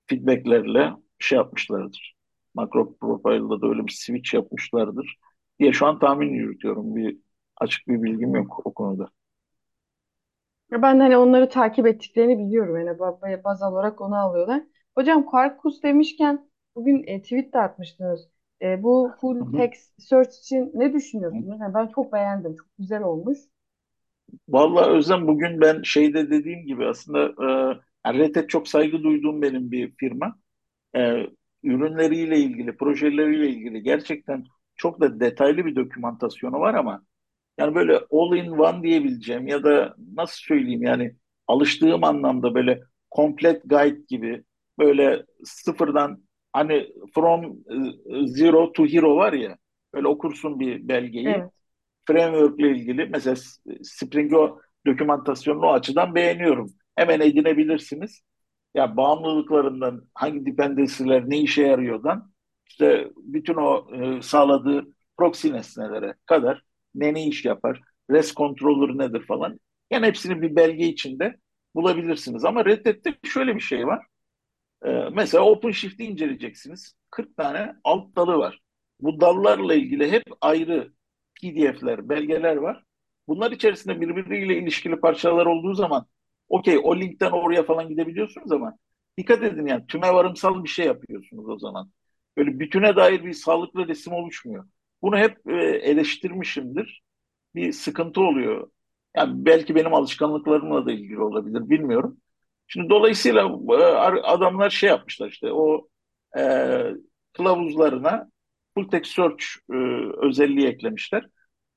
[0.07, 2.17] feedbacklerle şey yapmışlardır.
[2.55, 5.17] Makro Profile'da da öyle bir switch yapmışlardır
[5.61, 6.97] diye şu an tahmin yürütüyorum.
[6.97, 7.19] Bir
[7.59, 9.11] açık bir bilgim yok o konuda.
[10.73, 12.77] Ben hani onları takip ettiklerini biliyorum.
[12.77, 14.63] Yani ba- baz olarak onu alıyorlar.
[14.95, 18.29] Hocam Quarkus demişken bugün e, tweet de atmıştınız.
[18.63, 21.61] E, bu full text search için ne düşünüyorsunuz?
[21.61, 22.57] Yani ben çok beğendim.
[22.57, 23.39] Çok güzel olmuş.
[24.49, 29.43] Vallahi Özlem bugün ben şeyde dediğim gibi aslında e, yani Red Hat çok saygı duyduğum
[29.43, 30.37] benim bir firma.
[30.97, 31.27] E,
[31.63, 34.45] ürünleriyle ilgili, projeleriyle ilgili gerçekten
[34.77, 37.05] çok da detaylı bir dokümantasyonu var ama
[37.59, 41.17] Yani böyle all in one diyebileceğim ya da nasıl söyleyeyim yani
[41.49, 42.81] alıştığım anlamda böyle
[43.17, 44.45] complete guide gibi
[44.79, 47.45] böyle sıfırdan hani from
[48.07, 49.59] e, zero to hero var ya
[49.95, 51.53] böyle okursun bir belgeyi Evet.
[52.07, 53.37] Framework ile ilgili mesela
[53.83, 56.73] Spring o dokümantasyonunu o açıdan beğeniyorum.
[56.97, 58.23] Hemen edinebilirsiniz.
[58.75, 62.33] Ya bağımlılıklarından hangi dependency'ler ne işe yarıyordan
[62.67, 64.87] işte bütün o e, sağladığı
[65.17, 66.63] proxy nesnelere kadar
[66.95, 69.61] ne ne iş yapar, REST controller nedir falan.
[69.91, 71.37] Yani hepsini bir belge içinde
[71.75, 72.45] bulabilirsiniz.
[72.45, 74.07] Ama Red Hat'te şöyle bir şey var.
[74.85, 76.95] Ee, mesela OpenShift'i inceleyeceksiniz.
[77.11, 78.61] 40 tane alt dalı var.
[79.01, 80.93] Bu dallarla ilgili hep ayrı
[81.43, 82.85] PDF'ler, belgeler var.
[83.29, 86.07] Bunlar içerisinde birbiriyle ilişkili parçalar olduğu zaman
[86.49, 88.79] okey o linkten oraya falan gidebiliyorsunuz ama
[89.19, 91.91] dikkat edin yani tümevarımsal bir şey yapıyorsunuz o zaman.
[92.37, 94.65] Böyle bütüne dair bir sağlıklı resim oluşmuyor.
[95.03, 97.03] Bunu hep e, eleştirmişimdir.
[97.55, 98.71] Bir sıkıntı oluyor.
[99.17, 102.19] Yani belki benim alışkanlıklarımla da ilgili olabilir bilmiyorum.
[102.67, 103.75] Şimdi dolayısıyla e,
[104.23, 105.89] adamlar şey yapmışlar işte o
[106.39, 106.43] e,
[107.33, 108.31] kılavuzlarına
[108.75, 109.77] full text search e,
[110.27, 111.27] özelliği eklemişler.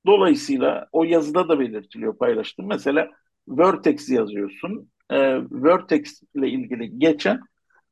[0.06, 2.68] Dolayısıyla o yazıda da belirtiliyor paylaştım.
[2.68, 3.12] Mesela
[3.48, 4.92] Vertex yazıyorsun.
[5.10, 5.18] E,
[5.52, 7.42] Vertex ile ilgili geçen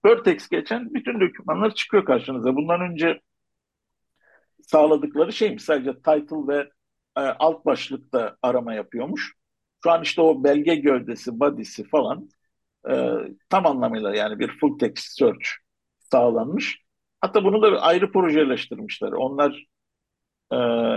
[0.06, 2.56] Vertex geçen bütün dokümanlar çıkıyor karşınıza.
[2.56, 3.22] Bundan önce
[4.62, 5.64] sağladıkları şeymiş.
[5.64, 6.70] Sadece title ve
[7.18, 9.34] e, alt başlıkta arama yapıyormuş.
[9.84, 12.30] Şu an işte o belge gövdesi, body'si falan
[12.90, 13.14] e,
[13.50, 15.48] tam anlamıyla yani bir full text search
[16.00, 16.85] sağlanmış.
[17.26, 19.12] Hatta bunu da ayrı projeleştirmişler.
[19.12, 19.66] Onlar
[20.52, 20.56] e,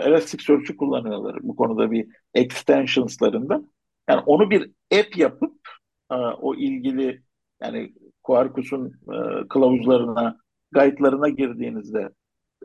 [0.08, 3.62] Elasticsearch'ü kullanıyorlar bu konuda bir extensionslarında.
[4.08, 5.68] Yani onu bir app yapıp
[6.10, 7.22] e, o ilgili
[7.62, 10.38] yani Quarkus'un e, kılavuzlarına,
[10.72, 12.10] guide'larına girdiğinizde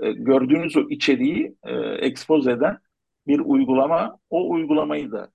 [0.02, 2.78] e, gördüğünüz o içeriği e, expose eden
[3.28, 4.18] bir uygulama.
[4.30, 5.32] O uygulamayı da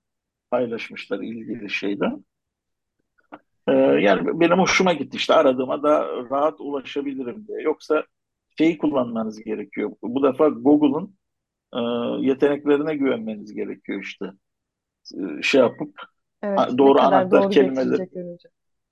[0.51, 2.05] paylaşmışlar ilgili şeyde.
[3.67, 7.61] E, yani benim hoşuma gitti işte aradığıma da rahat ulaşabilirim diye.
[7.61, 8.03] Yoksa
[8.59, 9.91] şeyi kullanmanız gerekiyor.
[10.03, 11.17] Bu defa Google'un
[11.75, 11.79] e,
[12.27, 14.25] yeteneklerine güvenmeniz gerekiyor işte.
[15.39, 15.95] E, şey yapıp
[16.41, 18.03] Evet, doğru anahtar doğru kelimeleri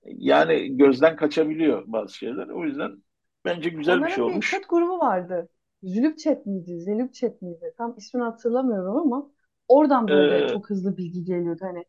[0.04, 2.48] yani gözden kaçabiliyor bazı şeyler.
[2.48, 3.02] O yüzden
[3.44, 4.46] bence güzel bir şey Onların bir olmuş.
[4.46, 5.48] chat grubu vardı.
[5.82, 6.80] Zülüp chat miydi?
[6.80, 7.74] Zelüp chat miydi?
[7.76, 9.30] Tam ismini hatırlamıyorum ama
[9.68, 11.60] oradan böyle Ee, çok hızlı bilgi geliyordu.
[11.64, 11.84] Hani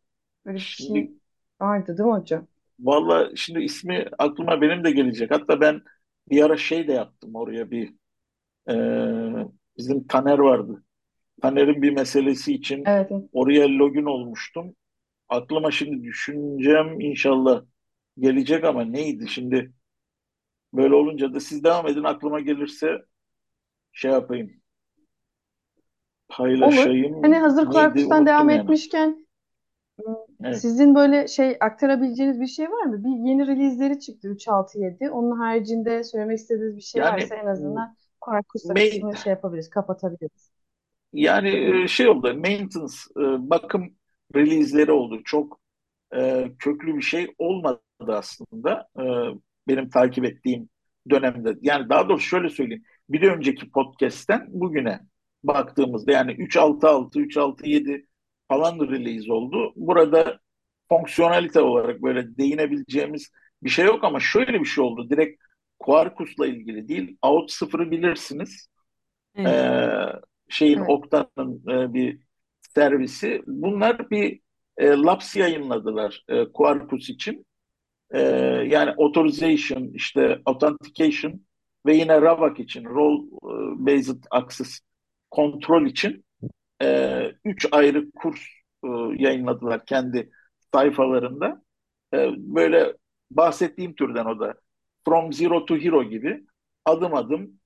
[0.46, 1.12] böyle bir şimdi şey
[1.60, 2.46] vardı değil mi hocam?
[2.80, 5.30] valla şimdi ismi aklıma benim de gelecek.
[5.30, 5.82] Hatta ben
[6.30, 7.94] bir ara şey de yaptım oraya bir
[8.68, 8.74] e,
[9.78, 10.84] bizim Taner vardı.
[11.42, 13.24] Taner'in bir meselesi için Evet, evet.
[13.32, 14.74] oraya login olmuştum.
[15.28, 17.64] Aklıma şimdi düşüneceğim inşallah
[18.18, 19.72] gelecek ama neydi şimdi
[20.72, 22.98] böyle olunca da siz devam edin aklıma gelirse
[23.92, 24.60] şey yapayım
[26.60, 26.92] Olur.
[27.22, 28.62] Hani paylaşayım hazır neydi Quarkus'tan devam unuttum yani.
[28.62, 29.26] etmişken
[30.44, 30.56] Evet.
[30.60, 33.04] sizin böyle şey aktarabileceğiniz bir şey var mı?
[33.04, 35.10] Bir yeni release'leri çıktı 3.6.7.
[35.10, 40.50] Onun haricinde söylemek istediğiniz bir şey varsa Yani en azından Quarkus'ta main, şey yapabiliriz, kapatabiliriz.
[41.12, 41.48] yani
[41.84, 43.94] e, şey oldu maintenance e, bakım
[44.34, 45.20] release'leri oldu.
[45.24, 45.60] Çok
[46.16, 49.04] e, köklü bir şey olmadı aslında e,
[49.68, 50.68] benim takip ettiğim
[51.10, 51.56] dönemde.
[51.62, 52.84] Yani daha doğrusu şöyle söyleyeyim.
[53.08, 55.00] Bir önceki podcast'ten bugüne
[55.44, 58.06] baktığımızda yani 3.6.6, 3.6.7
[58.50, 59.72] falan release oldu.
[59.76, 60.40] Burada
[60.88, 63.30] fonksiyonelite olarak böyle değinebileceğimiz
[63.62, 65.10] bir şey yok ama şöyle bir şey oldu.
[65.10, 65.42] Direkt
[65.78, 67.16] Quarkus'la ilgili değil.
[67.22, 68.68] Out sıfırı bilirsiniz.
[69.34, 69.48] Evet.
[69.48, 70.90] Ee, şeyin Evet.
[70.90, 72.20] Okta'nın e, bir
[72.74, 73.42] servisi.
[73.46, 74.40] Bunlar bir
[74.76, 77.46] e, labs yayınladılar e, Quarkus için.
[78.10, 78.20] E,
[78.66, 81.40] yani authorization, işte authentication
[81.86, 84.80] ve yine RAVAC için, role e, based access
[85.30, 86.24] kontrol için
[86.82, 88.40] e, üç ayrı kurs
[88.84, 90.30] e, yayınladılar kendi
[90.74, 91.62] sayfalarında.
[92.14, 92.94] E, böyle
[93.30, 94.54] bahsettiğim türden o da
[95.04, 96.44] From Zero to Hero gibi
[96.84, 97.60] adım adım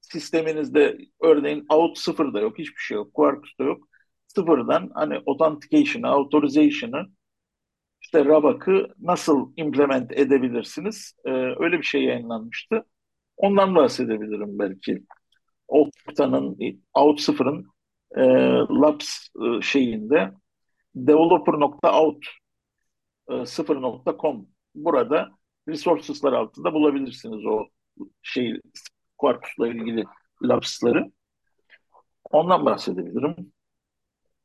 [0.00, 3.88] sisteminizde örneğin out sıfır da yok, hiçbir şey yok, Quarkus'ta yok.
[4.26, 7.06] Sıfırdan hani authentication'ı, authorization'ı,
[8.02, 11.14] işte RABAC'ı nasıl implement edebilirsiniz?
[11.24, 12.84] E, öyle bir şey yayınlanmıştı.
[13.36, 15.04] Ondan bahsedebilirim belki.
[15.68, 16.58] Okta'nın,
[16.94, 17.66] Out sıfırın
[18.16, 18.22] e,
[18.70, 20.32] Labs e, şeyinde
[20.94, 22.26] developer.out
[23.28, 25.30] e, 0.com burada
[25.68, 27.66] resources'lar altında bulabilirsiniz o
[28.22, 28.60] şey
[29.18, 30.04] Quarkus'la ilgili
[30.42, 31.10] Labs'ları.
[32.30, 33.52] Ondan bahsedebilirim.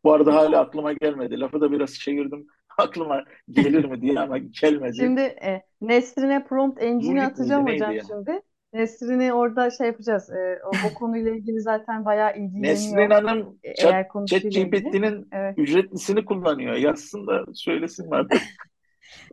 [0.04, 1.40] Bu arada hala aklıma gelmedi.
[1.40, 2.48] Lafı da biraz çevirdim.
[2.78, 4.98] Aklıma gelir mi diye ama gelmedi.
[4.98, 8.02] Şimdi e, Nesrin'e prompt miydi atacağım hocam ya?
[8.08, 8.42] şimdi.
[8.76, 10.30] Nesrin'i orada şey yapacağız.
[10.30, 13.12] E, o, o konuyla ilgili zaten bayağı Nesrin ilgileniyor.
[13.24, 13.76] Hanım E.
[13.76, 15.54] ChatGPT'nin Evet.
[15.58, 16.76] ücretlisini kullanıyor.
[16.76, 18.42] Yazsın da söylesin artık.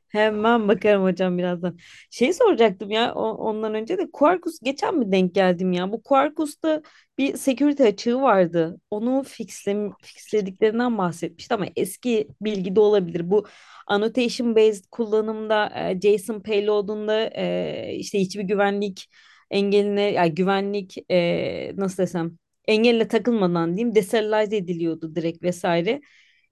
[0.09, 1.79] Hemen bakarım hocam birazdan.
[2.11, 5.93] Şey soracaktım ya o- ondan önce de Quarkus geçen mi denk geldim ya?
[5.93, 6.83] Bu Quarkus'ta
[7.19, 8.81] bir security açığı vardı.
[8.91, 13.31] Onu fixle, fixlediklerinden bahsetmişti ama eski bilgi de olabilir.
[13.31, 13.47] Bu
[13.87, 19.09] annotation based kullanımda e, JSON payload'unda e, işte hiçbir güvenlik
[19.53, 22.39] engeline yani güvenlik e, nasıl desem
[22.69, 26.01] engelle takılmadan diyeyim deserialize ediliyordu direkt vesaire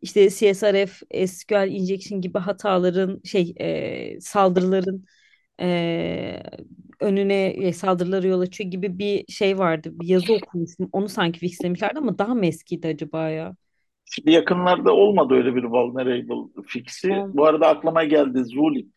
[0.02, 5.04] işte CSRF, SQL injection gibi hataların şey e, saldırıların
[5.60, 6.42] e,
[7.00, 9.90] önüne e, saldırılara yol açıyor gibi bir şey vardı.
[9.92, 10.88] Bir yazı okumuştum.
[10.92, 13.56] Onu sanki fixlemişlerdi ama daha mı eskiydi acaba ya?
[14.04, 17.12] Şimdi yakınlarda olmadı öyle bir vulnerable fix'i.
[17.12, 17.32] Oldu.
[17.34, 18.92] Bu arada aklıma geldi Zulit.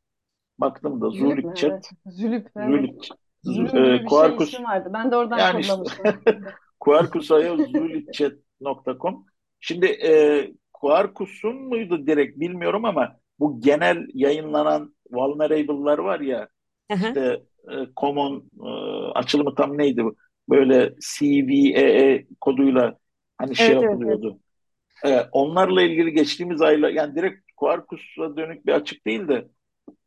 [0.57, 1.55] Baktım da Zülüp Zulit mü?
[1.55, 1.71] Chat.
[1.71, 1.85] Evet.
[2.05, 2.47] Zülüp.
[2.55, 2.67] Evet.
[2.67, 3.09] Zulit.
[3.47, 4.91] E, şey Quarkus ismi vardı.
[4.93, 6.05] Ben de oradan yani işte kodlamıştım.
[6.79, 9.25] Quarkus.io zulitchat.com.
[9.59, 16.47] Şimdi e, Quarkus'un muydu direkt bilmiyorum ama bu genel yayınlanan vulnerable'lar var ya
[16.93, 18.69] işte e, common e,
[19.13, 20.15] açılımı tam neydi bu?
[20.49, 22.97] Böyle CVEE koduyla
[23.37, 23.91] hani şey Evet evet evet.
[23.91, 24.39] yapılıyordu.
[25.05, 29.47] E, onlarla ilgili geçtiğimiz ayla yani direkt Quarkus'a dönük bir açık değil de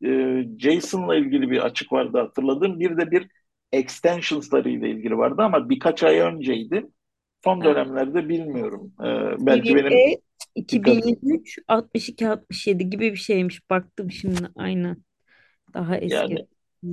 [0.05, 2.81] e, JSON'la ilgili bir açık vardı hatırladığım.
[2.81, 3.29] Bir de bir
[3.73, 6.87] extensions'ları ile ilgili vardı ama birkaç ay önceydi.
[7.45, 8.93] son dönemlerde bilmiyorum.
[9.01, 10.21] Ee, belki benim TVP
[10.69, 13.71] dikkat 2023 62-67 gibi bir şeymiş.
[13.71, 14.97] Baktım şimdi aynen.
[15.75, 16.15] Daha eski.
[16.15, 16.47] yani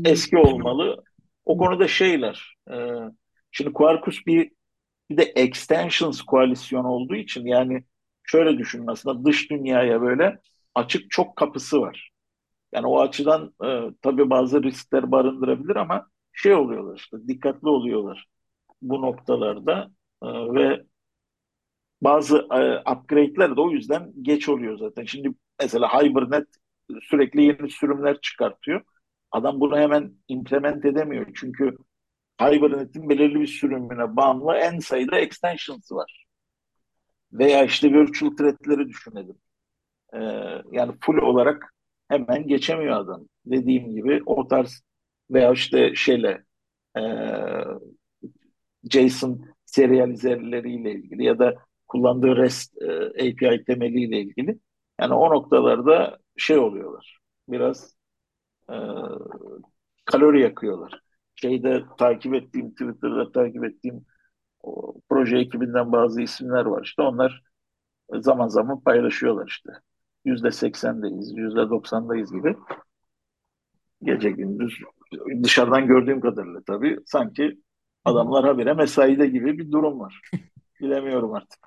[0.05, 1.03] eski olmalı.
[1.45, 2.55] O konuda şeyler.
[2.71, 2.75] e,
[3.51, 4.51] şimdi Quarkus bir
[5.09, 7.83] bir de extensions koalisyonu olduğu için yani
[8.23, 10.39] şöyle düşünün aslında dış dünyaya böyle
[10.75, 12.12] açık çok kapısı var.
[12.73, 18.27] Yani o açıdan e, tabii bazı riskler barındırabilir ama şey oluyorlar işte dikkatli oluyorlar
[18.81, 19.91] bu noktalarda
[20.23, 20.83] E, ve
[22.01, 25.05] bazı e, upgrade'ler de o yüzden geç oluyor zaten.
[25.05, 25.29] Şimdi
[25.61, 26.49] mesela Hibernate
[27.01, 28.81] sürekli yeni sürümler çıkartıyor.
[29.31, 31.27] Adam bunu hemen implement edemiyor.
[31.35, 31.77] Çünkü
[32.41, 36.25] Hibernate'in belirli bir sürümüne bağımlı en sayıda extensions'ı var.
[37.33, 39.35] Veya işte virtual thread'leri düşünelim.
[40.13, 40.19] Ee,
[40.71, 41.73] yani full olarak
[42.09, 43.27] hemen geçemiyor adam.
[43.45, 44.83] Dediğim gibi o tarz
[45.31, 46.43] veya işte şeyle
[46.97, 47.01] e,
[48.91, 51.55] JSON serializörleriyle ilgili ya da
[51.87, 54.59] kullandığı REST e, API temeliyle ilgili.
[55.01, 57.19] Yani o noktalarda şey oluyorlar.
[57.49, 57.95] Biraz
[58.69, 58.75] e,
[60.05, 60.99] kalori yakıyorlar.
[61.35, 64.05] Şeyde takip ettiğim, Twitter'da takip ettiğim
[64.63, 66.83] o proje ekibinden bazı isimler var.
[66.85, 67.43] İşte onlar
[68.13, 69.71] zaman zaman paylaşıyorlar işte.
[70.25, 72.55] Yüzde seksendeyiz, yüzde doksandayız gibi.
[74.03, 74.79] Gece gündüz
[75.43, 77.59] dışarıdan gördüğüm kadarıyla tabii sanki
[78.05, 80.21] adamlar habire mesaide gibi bir durum var.
[80.81, 81.59] Bilemiyorum artık.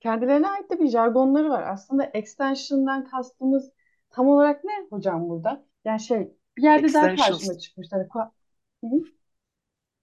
[0.00, 1.62] Kendilerine ait de bir jargonları var.
[1.62, 3.72] Aslında extension'dan kastımız
[4.10, 5.64] tam olarak ne hocam burada?
[5.84, 7.96] Yani şey bir yerde daha Extensions karşıma çıkmıştı.
[7.96, 8.32] Hani, kua-
[8.84, 9.04] Hı hı.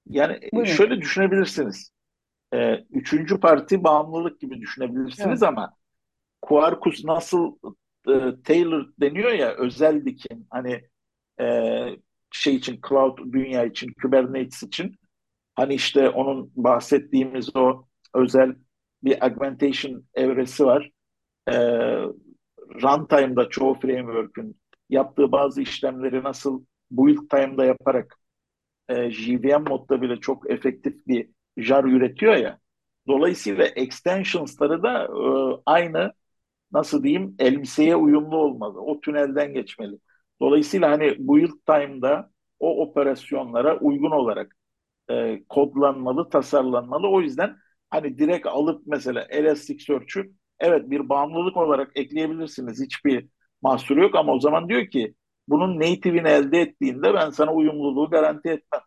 [0.06, 0.66] yani Buyurun.
[0.66, 1.92] şöyle düşünebilirsiniz.
[2.56, 5.44] Ee, üçüncü parti bağımlılık gibi düşünebilirsiniz Evet.
[5.44, 5.74] ama
[6.41, 7.56] Quarkus nasıl
[8.10, 8.13] e,
[8.44, 10.82] tailored deniyor ya özel dikim hani
[11.41, 11.46] e,
[12.32, 14.96] şey için cloud dünya için Kubernetes için
[15.56, 18.56] hani işte onun bahsettiğimiz o özel
[19.04, 20.91] bir augmentation evresi var.
[21.50, 21.54] E,
[22.84, 28.20] runtime'da çoğu framework'ün yaptığı bazı işlemleri nasıl build time'da yaparak
[28.89, 32.60] e, JVM modda bile çok efektif bir jar üretiyor ya.
[33.08, 36.13] Dolayısıyla extensions'ları da e, aynı
[36.72, 38.82] nasıl diyeyim elbiseye uyumlu olmalı.
[38.82, 40.00] O tünelden geçmeli.
[40.41, 44.58] Dolayısıyla hani build time'da o operasyonlara uygun olarak
[45.10, 47.08] e, kodlanmalı, tasarlanmalı.
[47.08, 47.58] O yüzden
[47.89, 52.84] hani direkt alıp mesela Elasticsearch'ü evet bir bağımlılık olarak ekleyebilirsiniz.
[52.86, 53.28] Hiçbir
[53.62, 55.15] mahsuru yok ama o zaman diyor ki
[55.48, 58.82] bunun native'ini elde ettiğinde ben sana uyumluluğu garanti etmem.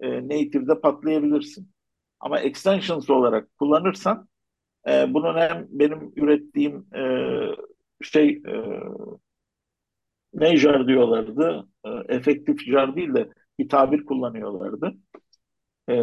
[0.00, 1.70] E, native'de patlayabilirsin.
[2.24, 4.28] Ama extensions olarak kullanırsan
[4.88, 7.02] e, bunun hem benim ürettiğim e,
[8.02, 8.54] şey e,
[10.34, 11.68] ne jar diyorlardı?
[11.84, 14.92] E, efektif jar değil de bir tabir kullanıyorlardı.
[15.90, 15.94] E,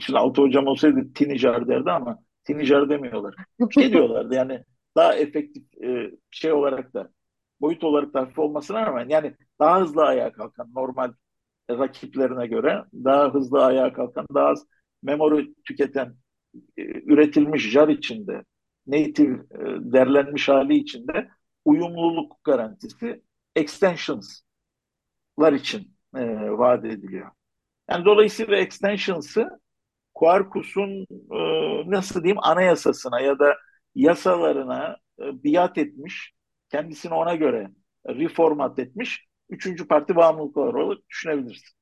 [0.00, 3.34] şimdi Altı hocam olsaydı tini jar derdi ama tini jar demiyorlar.
[3.70, 4.64] Şey diyorlardı yani
[4.96, 7.10] daha efektif e, şey olarak da
[7.60, 11.12] boyut olarak da hafif olmasına rağmen yani daha hızlı ayağa kalkan normal
[11.70, 14.66] rakiplerine göre daha hızlı ayağa kalkan daha az
[15.02, 16.16] memori tüketen
[16.76, 18.44] e, üretilmiş jar içinde,
[18.86, 19.58] native e,
[19.92, 21.28] derlenmiş hali içinde
[21.64, 23.22] uyumluluk garantisi
[23.56, 27.30] extensions'lar için e, vaat ediliyor.
[27.90, 29.60] Yani dolayısıyla extensions'ı
[30.14, 31.40] Quarkus'un e,
[31.90, 33.56] nasıl diyeyim anayasasına ya da
[33.94, 36.32] yasalarına e, biat etmiş,
[36.68, 37.70] kendisini ona göre
[38.08, 41.79] reformat etmiş üçüncü parti bağımlılıklar olarak düşünebilirsin.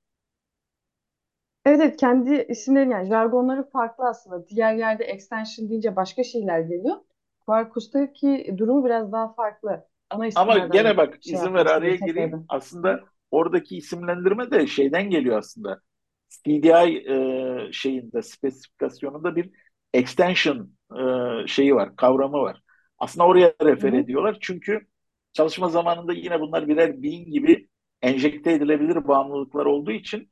[1.69, 4.49] Evet, evet kendi isimleri yani jargonları farklı aslında.
[4.49, 6.97] Diğer yerde extension deyince başka şeyler geliyor.
[7.47, 9.87] Quarkus'taki durumu biraz daha farklı.
[10.11, 12.31] Ana Ama isimlerden gene bak şey izin yapmak ver araya gireyim.
[12.31, 12.45] tekrardan.
[12.49, 13.01] Aslında
[13.31, 15.81] oradaki isimlendirme de şeyden geliyor aslında.
[16.29, 19.51] CDI e, şeyinde spesifikasyonunda bir
[19.95, 22.63] extension e, şeyi var, kavramı var.
[22.99, 23.97] Aslında oraya refer hı.
[23.97, 24.39] ediyorlar.
[24.41, 24.87] Çünkü
[25.33, 27.69] çalışma zamanında yine bunlar birer bean gibi
[28.03, 30.31] enjekte edilebilir bağımlılıklar olduğu için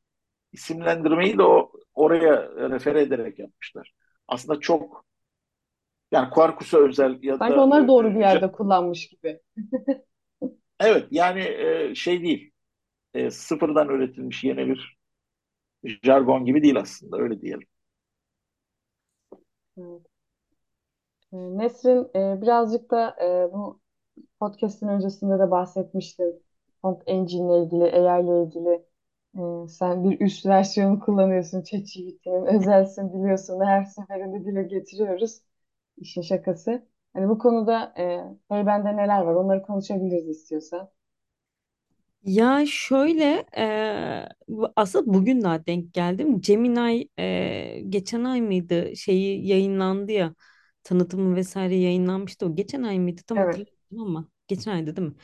[0.56, 3.92] isimlendirmeyi de o oraya refer ederek yapmışlar.
[4.28, 5.04] Aslında çok
[6.12, 9.40] yani Quarkus'a özel ya Sanki da onları doğru bir e, yerde kullanmış gibi.
[10.80, 12.52] evet yani e, şey değil.
[13.14, 14.96] e, sıfırdan üretilmiş yeni bir
[16.02, 17.68] jargon gibi değil aslında öyle diyelim.
[19.78, 20.02] Evet.
[21.32, 23.16] Nesrin birazcık da
[23.52, 23.80] bu
[24.40, 26.32] podcast'in öncesinde de bahsetmiştim.
[26.82, 28.85] Prompt Engine ile ilgili, AI ile ilgili.
[29.36, 32.46] E, sen bir üst versiyonu kullanıyorsun ChatGPT'nin.
[32.60, 33.60] Özelsin biliyorsun.
[33.64, 35.40] Her seferinde dile getiriyoruz.
[35.96, 36.88] İşin şakası.
[37.14, 38.04] Hani bu konuda e,
[38.50, 40.90] hey bende neler var onları konuşabiliriz istiyorsan.
[42.26, 46.40] Ya şöyle e, bu- aslında bugün daha denk geldim.
[46.40, 50.34] Gemini e, geçen ay mıydı şeyi yayınlandı ya
[50.84, 52.56] tanıtımı vesaire yayınlanmıştı o.
[52.56, 53.66] Geçen ay mıydı tam Evet.
[53.92, 55.14] hatırlamıyorum ama geçen aydı değil mi?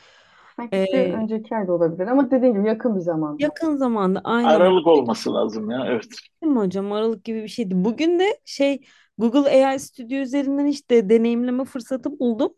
[0.55, 3.47] Sanki bir E, önceki ay da olabilir ama dediğim gibi yakın bir zamanda.
[3.47, 5.85] yakın zamanda aynen Aralık olması lazım ya.
[5.87, 6.11] Evet.
[6.43, 6.91] Değil mi hocam?
[6.91, 7.73] Aralık gibi bir şeydi.
[7.85, 8.85] Bugün de şey
[9.17, 12.53] Google AI Studio üzerinden işte deneyimleme fırsatı buldum.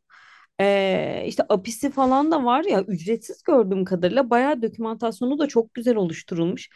[0.62, 5.96] Ee, işte API'si falan da var ya ücretsiz gördüğüm kadarıyla bayağı dokümantasyonu da çok güzel
[5.96, 6.70] oluşturulmuş.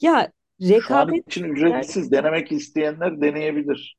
[0.00, 0.32] Ya
[0.76, 3.96] Şu an rekabet için ücretsiz denemek isteyenler deneyebilir.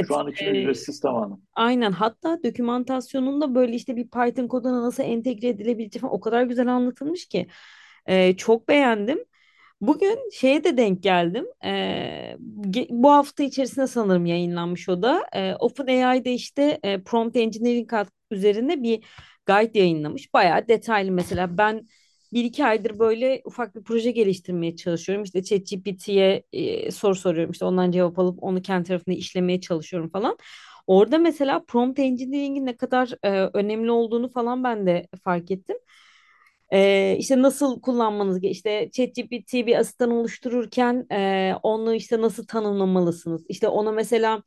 [0.00, 1.42] Şu evet an için e, ücretsiz tamamen.
[1.54, 6.68] aynen hatta dokümantasyonunda böyle işte bir Python koduna nasıl entegre edilebileceği falan o kadar güzel
[6.68, 7.48] anlatılmış ki
[8.08, 9.18] Ee, çok beğendim.
[9.80, 11.46] Bugün şeye de denk geldim.
[12.70, 15.26] Ge- bu hafta içerisinde sanırım yayınlanmış o da.
[15.34, 17.90] Ee, OpenAI'de işte e, prompt engineering
[18.30, 19.04] üzerine bir
[19.46, 20.34] guide yayınlamış.
[20.34, 21.86] Bayağı detaylı mesela ben
[22.32, 25.24] bir iki aydır böyle ufak bir proje geliştirmeye çalışıyorum.
[25.24, 27.52] İşte ChatGPT'ye e, soru soruyorum.
[27.52, 30.36] İşte ondan cevap alıp onu kendi tarafında işlemeye çalışıyorum falan.
[30.86, 35.76] Orada mesela prompt engineering'in ne kadar e, önemli olduğunu falan ben de fark ettim.
[36.72, 43.68] Ee, işte nasıl kullanmanız işte ChatGPT bir asistan oluştururken e, onu işte nasıl tanımlamalısınız işte
[43.68, 44.42] ona mesela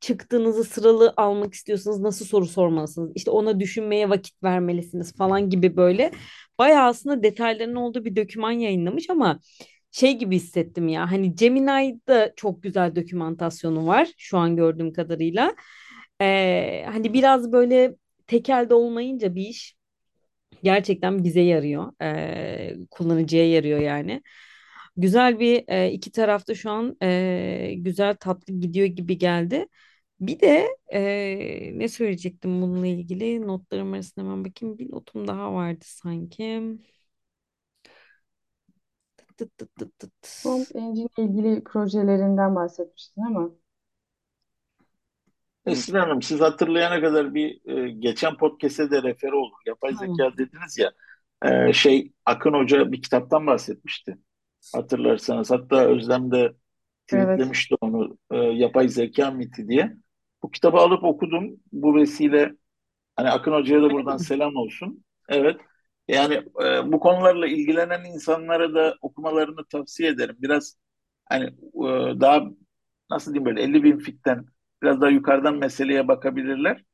[0.00, 6.10] çıktığınızı sıralı almak istiyorsanız nasıl soru sormalısınız işte ona düşünmeye vakit vermelisiniz falan gibi böyle
[6.58, 9.40] bayağı aslında detayların olduğu bir doküman yayınlamış ama
[9.90, 15.54] şey gibi hissettim ya hani Gemini'de çok güzel dokümantasyonu var şu an gördüğüm kadarıyla
[16.20, 17.96] Ee, hani biraz böyle
[18.26, 19.76] tekelde olmayınca bir iş
[20.62, 21.92] Gerçekten bize yarıyor.
[22.00, 24.22] Eee, kullanıcıya yarıyor yani.
[24.96, 26.96] Güzel bir iki tarafta şu an
[27.84, 29.66] güzel tatlı gidiyor gibi geldi.
[30.20, 33.46] Bir de e, ne söyleyecektim bununla ilgili?
[33.46, 34.78] Notlarım arasında hemen bakayım.
[34.78, 36.62] Bir notum daha vardı sanki.
[39.16, 40.40] Tıt tıt tıt tıt tıt.
[40.42, 43.50] Prompt Engine ile ilgili projelerinden bahsetmiştin ama
[45.66, 49.56] Esin Hanım, siz hatırlayana kadar bir e, geçen podcast'e de refer olur.
[49.66, 50.16] Yapay Tamam.
[50.16, 50.92] zeka dediniz ya,
[51.44, 54.18] e, şey Akın Hoca bir kitaptan bahsetmişti.
[54.74, 55.50] Hatırlarsanız.
[55.50, 56.56] Hatta Özlem de evet.
[57.08, 59.96] tweetlemişti onu, e, Yapay Zeka Miti diye.
[60.42, 61.56] Bu kitabı alıp okudum.
[61.72, 62.54] Bu vesile
[63.16, 65.04] Hani Akın Hoca'ya da buradan selam olsun.
[65.28, 65.60] Evet.
[66.08, 66.34] Yani
[66.64, 70.36] e, bu konularla ilgilenen insanlara da okumalarını tavsiye ederim.
[70.40, 70.76] Biraz
[71.28, 72.42] hani e, daha
[73.10, 74.46] nasıl diyeyim böyle 50 bin fitten
[74.82, 76.84] biraz daha yukarıdan meseleye bakabilirler.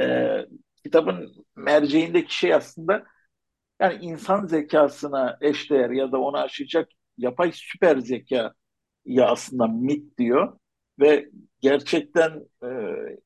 [0.00, 0.28] E,
[0.84, 3.04] kitabın merceğindeki şey aslında
[3.80, 6.88] yani insan zekasına eşdeğer ya da onu aşacak
[7.18, 8.54] yapay süper zeka
[9.04, 10.58] ya aslında MIT diyor
[11.00, 11.30] ve
[11.60, 12.30] gerçekten
[12.64, 12.68] e,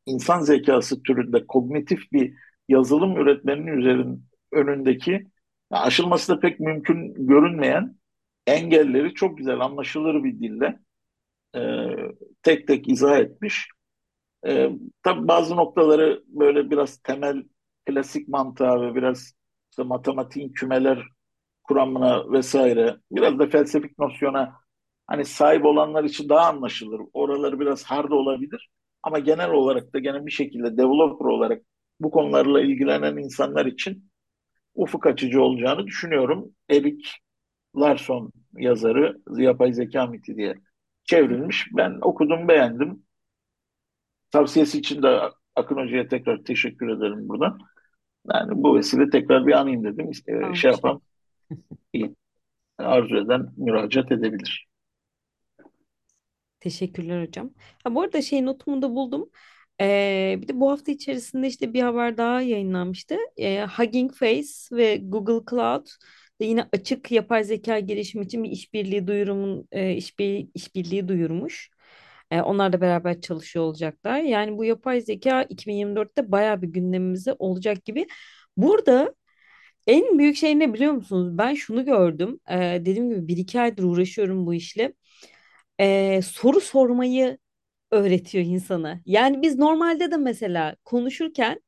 [0.06, 2.34] insan zekası türünde kognitif bir
[2.68, 5.26] yazılım üretmenin üzerin önündeki
[5.70, 7.96] aşılması da pek mümkün görünmeyen
[8.46, 10.80] engelleri çok güzel anlaşılır bir dille
[11.56, 11.60] e,
[12.42, 13.68] tek tek izah etmiş.
[14.46, 14.70] E,
[15.02, 17.44] tabii bazı noktaları böyle biraz temel
[17.86, 19.32] klasik mantığa ve biraz
[19.70, 21.08] işte matematiğin kümeler
[21.64, 24.60] kuramına vesaire biraz da felsefik nosyona
[25.08, 27.02] hani sahip olanlar için daha anlaşılır.
[27.14, 28.70] Oraları biraz hard olabilir.
[29.04, 31.62] Ama genel olarak da gene bir şekilde developer olarak
[32.00, 34.10] bu konularla ilgilenen insanlar için
[34.76, 36.52] ufuk açıcı olacağını düşünüyorum.
[36.70, 37.16] Erik
[37.76, 40.54] Larson yazarı Yapay Zeka Miti diye
[41.04, 41.68] çevrilmiş.
[41.76, 43.04] Ben okudum, beğendim.
[44.30, 45.20] Tavsiyesi için de
[45.56, 47.58] Akın Hoca'ya tekrar teşekkür ederim buradan.
[48.34, 50.10] Yani bu vesile tekrar bir anayım dedim.
[50.28, 51.02] Ee, Tamam, şey yapan,
[52.78, 54.67] arzu eden müracaat edebilir.
[56.60, 57.50] Teşekkürler hocam.
[57.84, 59.30] Ha, bu arada şey notumu da buldum.
[59.80, 63.16] Ee, bir de bu hafta içerisinde işte bir haber daha yayınlanmıştı.
[63.36, 65.86] Ee, Hugging Face ve Google Cloud
[66.40, 71.70] da yine açık yapay zeka gelişimi için bir işbirliği duyurumun e, işbirliği, işbirliği duyurmuş.
[72.30, 74.20] Ee, onlar da beraber çalışıyor olacaklar.
[74.20, 78.06] Yani bu yapay zeka 2024'te bayağı bir gündemimizde olacak gibi.
[78.56, 79.14] Burada
[79.86, 81.38] en büyük şey ne biliyor musunuz?
[81.38, 82.40] Ben şunu gördüm.
[82.50, 82.56] Ee,
[82.86, 84.92] dediğim gibi bir iki aydır uğraşıyorum bu işle
[85.80, 87.38] e, soru sormayı
[87.90, 89.00] öğretiyor insana.
[89.06, 91.60] Yani biz normalde de mesela konuşurken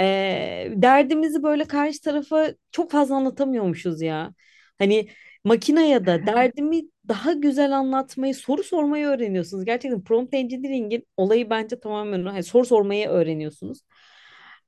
[0.00, 4.34] e, derdimizi böyle karşı tarafa çok fazla anlatamıyormuşuz ya.
[4.78, 5.08] Hani
[5.44, 9.64] makineye da derdimi daha güzel anlatmayı, soru sormayı öğreniyorsunuz.
[9.64, 12.32] Gerçekten prompt engineering'in olayı bence tamamen o.
[12.32, 13.80] hani soru sormayı öğreniyorsunuz.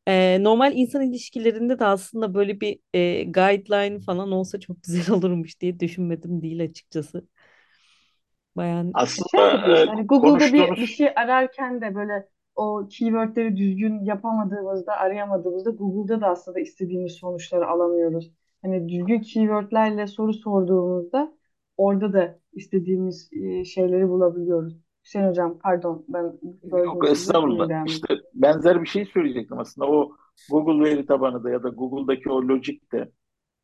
[0.09, 5.61] E, normal insan ilişkilerinde de aslında böyle bir e, guideline falan olsa çok güzel olurmuş
[5.61, 7.27] diye düşünmedim değil açıkçası.
[8.59, 12.89] Şey Aslında gibi işte e, hani Google'da bir, bir konuştuğunuz şey ararken de böyle o
[12.91, 18.31] keywordleri düzgün yapamadığımızda, arayamadığımızda Google'da da aslında istediğimiz sonuçları alamıyoruz.
[18.63, 21.33] hani düzgün keywordlerle soru sorduğumuzda
[21.77, 24.77] orada da istediğimiz e, şeyleri bulabiliyoruz.
[25.05, 26.33] Hüseyin Hocam pardon ben
[26.85, 27.87] Yok estağfurullah.
[27.87, 29.89] İşte benzer bir şey söyleyecektim aslında.
[29.91, 30.13] O
[30.51, 33.11] Google veri tabanı da ya da Google'daki o logic de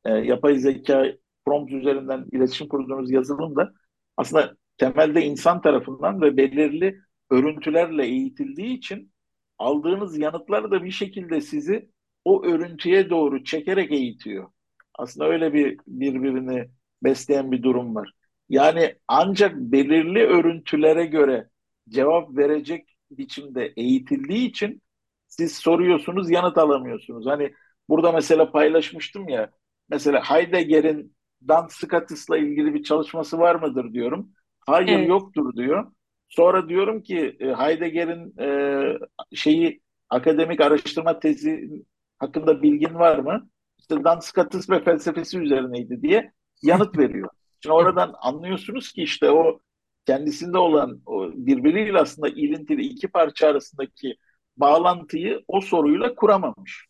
[0.05, 1.07] e, yapay zeka
[1.47, 3.73] prompt üzerinden iletişim kurduğunuz yazılım da
[4.17, 7.01] aslında temelde insan tarafından ve belirli
[7.31, 9.13] örüntülerle eğitildiği için
[9.59, 11.91] aldığınız yanıtlar da bir şekilde sizi
[12.25, 14.51] o örüntüye doğru çekerek eğitiyor.
[14.95, 16.71] Aslında öyle bir birbirini
[17.03, 18.13] besleyen bir durum var.
[18.49, 21.49] Yani ancak belirli örüntülere göre
[21.89, 24.83] cevap verecek biçimde eğitildiği için
[25.29, 27.27] siz soruyorsunuz, yanıt alamıyorsunuz.
[27.27, 27.53] Hani
[27.89, 29.51] burada mesela paylaşmıştım ya,
[29.89, 31.17] mesela Heidegger'in
[31.49, 34.33] Duns Scotus'la ilgili bir çalışması var mıdır diyorum.
[34.67, 35.09] Hayır Evet.
[35.09, 35.93] yoktur diyor.
[36.29, 38.99] Sonra diyorum ki e, Heidegger'in e,
[39.37, 41.71] şeyi akademik araştırma tezi
[42.19, 43.49] hakkında bilgin var mı?
[43.79, 47.29] İşte Duns Scotus ve felsefesi üzerineydi diye yanıt veriyor.
[47.63, 49.61] Şimdi oradan anlıyorsunuz ki işte o
[50.07, 54.17] kendisinde olan o birbiriyle aslında ilintili iki parça arasındaki
[54.57, 56.87] bağlantıyı o soruyla kuramamış.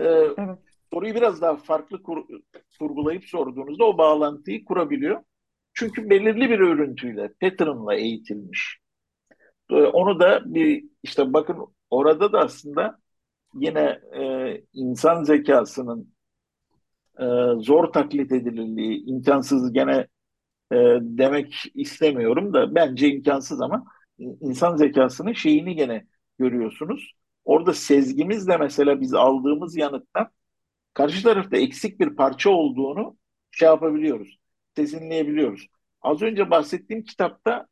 [0.00, 0.04] Ee,
[0.38, 0.58] Evet.
[0.92, 2.24] soruyu biraz daha farklı kur,
[2.78, 5.20] kurgulayıp sorduğunuzda o bağlantıyı kurabiliyor.
[5.74, 8.78] Çünkü belirli bir örüntüyle, pattern'la eğitilmiş.
[9.70, 12.98] Onu da bir işte bakın orada da aslında
[13.54, 16.14] yine e, insan zekasının
[17.20, 17.24] e,
[17.58, 20.06] zor taklit edilirliği, imkansız gene
[20.72, 23.84] e, demek istemiyorum da bence imkansız ama
[24.18, 26.06] insan zekasının şeyini gene
[26.38, 27.12] görüyorsunuz.
[27.44, 30.30] Orada sezgimizle mesela biz aldığımız yanıttan
[30.94, 33.16] karşı tarafta eksik bir parça olduğunu
[33.50, 34.39] şey yapabiliyoruz,
[34.76, 35.66] sezinleyebiliyoruz.
[36.02, 37.66] Az önce bahsettiğim kitapta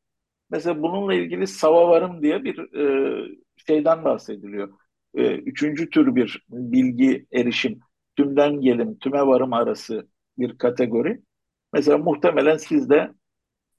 [0.50, 4.78] mesela bununla ilgili Savavarım diye bir e, şeyden bahsediliyor.
[5.14, 7.80] E, üçüncü tür bir bilgi erişim,
[8.16, 11.22] tümden gelim, tüme varım arası bir kategori.
[11.72, 13.10] Mesela muhtemelen siz de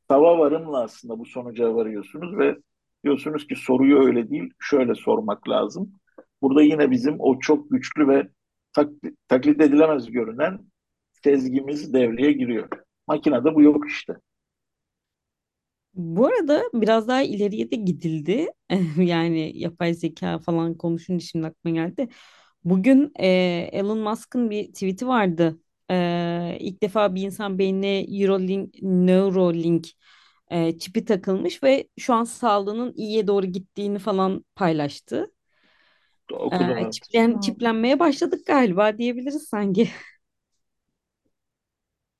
[0.10, 2.58] Savavarım'la aslında bu sonuca varıyorsunuz ve
[3.04, 5.94] diyorsunuz ki soruyu öyle değil, şöyle sormak lazım.
[6.42, 8.30] Burada yine bizim o çok güçlü ve
[8.74, 8.90] tak,
[9.28, 10.60] taklit edilemez görünen
[11.24, 12.70] sezgimiz devreye giriyor.
[13.10, 14.14] Makinede bu yok işte.
[15.94, 18.48] Bu arada biraz daha ileriye de gidildi.
[18.98, 22.08] Yani yapay zeka falan konuşunca şimdi aklıma geldi.
[22.64, 23.28] Bugün e,
[23.74, 25.60] Elon Musk'ın bir tweet'i vardı.
[25.92, 29.88] E, ilk defa bir insan beynine Eurolink, Neuralink
[30.52, 35.32] e, çipi takılmış ve şu an sağlığının iyiye doğru gittiğini falan paylaştı.
[36.34, 36.94] Okudum E, evet.
[36.94, 39.90] çiplen, çiplenmeye başladık galiba diyebiliriz sanki.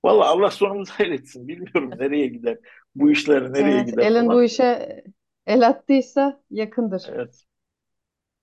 [0.06, 1.48] Vallahi Allah sonumuzu hayretsin.
[1.48, 2.58] Bilmiyorum nereye gider.
[2.96, 4.44] Bu işler nereye Evet, gider Elon bu falan.
[4.44, 5.04] işe
[5.48, 7.04] el attıysa yakındır.
[7.08, 7.46] Evet.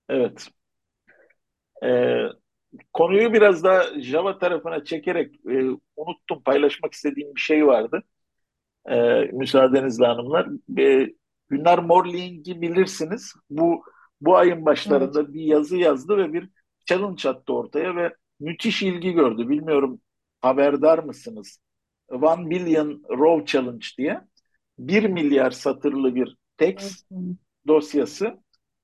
[0.09, 0.49] Evet.
[1.85, 2.23] Ee,
[2.93, 5.65] konuyu biraz daha Java tarafına çekerek e,
[5.97, 6.43] unuttum.
[6.45, 8.03] Paylaşmak istediğim bir şey vardı.
[8.91, 10.49] Ee, müsaadenizle hanımlar.
[10.79, 11.09] Ee,
[11.51, 13.35] Günler Morling'i bilirsiniz.
[13.51, 13.85] Bu
[14.21, 15.07] bu ayın Evet.
[15.07, 16.51] başlarında bir yazı yazdı ve bir
[16.87, 19.49] challenge attı ortaya ve müthiş ilgi gördü.
[19.49, 20.01] Bilmiyorum
[20.41, 21.61] haberdar mısınız?
[22.09, 24.21] One Billion Row Challenge diye.
[24.79, 27.11] Bir milyar satırlı bir text
[27.67, 28.39] dosyası.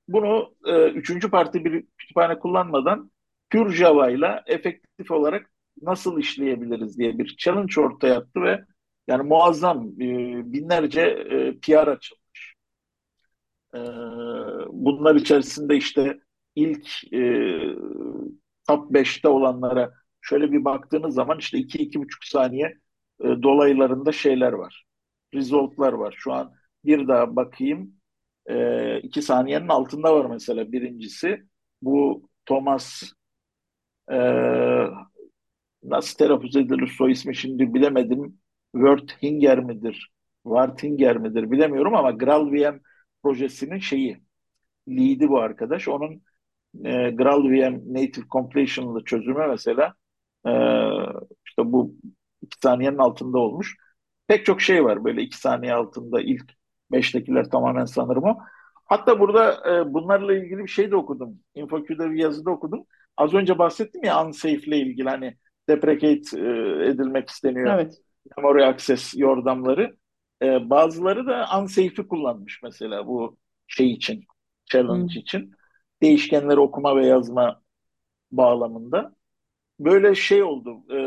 [0.08, 3.10] Bunu e, üçüncü parti bir kütüphane kullanmadan
[3.50, 5.50] pure Java ile efektif olarak
[5.82, 8.64] nasıl işleyebiliriz diye bir challenge ortaya attı ve
[9.08, 10.06] yani muazzam e,
[10.52, 12.54] binlerce e, PR açılmış.
[13.74, 13.78] E,
[14.68, 16.20] bunlar içerisinde işte
[16.56, 17.20] ilk e,
[18.68, 19.92] top 5'te olanlara
[20.22, 22.66] şöyle bir baktığınız zaman işte 2-2,5 saniye
[23.20, 24.84] e, dolaylarında şeyler var.
[25.34, 26.14] Result'lar var.
[26.18, 26.52] Şu an
[26.84, 27.94] bir daha bakayım.
[28.46, 31.42] E, iki saniyenin altında var mesela birincisi.
[31.82, 33.02] Bu Thomas
[34.12, 34.16] e,
[35.82, 38.38] nasıl telaffuz edilir soy ismi şimdi bilemedim.
[38.74, 40.10] Werthinger midir?
[40.44, 42.78] Wartinger midir bilemiyorum ama GraalVM
[43.22, 44.22] projesinin şeyi
[44.88, 45.88] lead'i bu arkadaş.
[45.88, 46.22] Onun
[46.84, 49.94] e, GraalVM Native Completion'lı çözümü mesela
[50.46, 50.50] e,
[51.46, 51.94] işte bu
[52.42, 53.76] iki saniyenin altında olmuş.
[54.26, 56.52] Pek çok şey var böyle iki saniye altında ilk
[56.92, 58.38] beştekiler tamamen sanırım o.
[58.84, 61.38] Hatta burada e, bunlarla ilgili bir şey de okudum.
[61.54, 62.84] InfoQ'da bir yazıda okudum.
[63.16, 65.36] Az önce bahsettim ya unsafe ile ilgili hani
[65.68, 67.74] deprecate e, edilmek isteniyor.
[67.74, 67.94] Evet.
[68.36, 69.96] Memory access yordamları.
[70.42, 74.24] E, bazıları da unsafe'i kullanmış mesela bu şey için,
[74.66, 75.20] challenge Hmm.
[75.20, 75.52] için.
[76.02, 77.62] Değişkenleri okuma ve yazma
[78.32, 79.16] bağlamında.
[79.84, 80.98] Böyle şey oldu, e,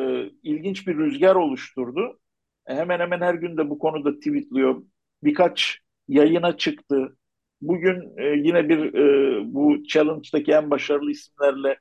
[0.43, 2.19] ilginç bir rüzgar oluşturdu.
[2.67, 4.83] E, hemen hemen her gün de bu konuda tweetliyor.
[5.23, 7.17] Birkaç yayına çıktı.
[7.61, 11.79] Bugün e, yine bir e, bu challenge'daki en başarılı isimlerle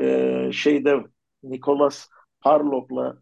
[0.00, 1.04] e, şeyde
[1.42, 2.08] Nicholas
[2.40, 3.18] Harlock'la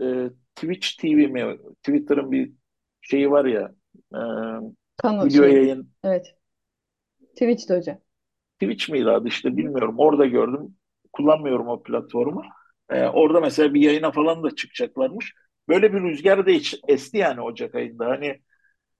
[0.00, 1.58] e, Twitch TV mi?
[1.82, 2.52] Twitter'ın bir
[3.00, 3.74] şeyi var ya
[4.14, 4.20] e,
[4.96, 5.52] Kano video şey.
[5.54, 6.36] yayın Evet.
[7.34, 7.98] Twitch'te hocam.
[8.60, 9.94] Twitch miydi adı işte bilmiyorum.
[9.98, 10.76] Orada gördüm.
[11.12, 12.42] Kullanmıyorum o platformu.
[12.90, 15.34] Ee, orada mesela bir yayına falan da çıkacaklarmış.
[15.68, 18.06] Böyle bir rüzgar da hiç esti yani Ocak ayında.
[18.06, 18.26] Hani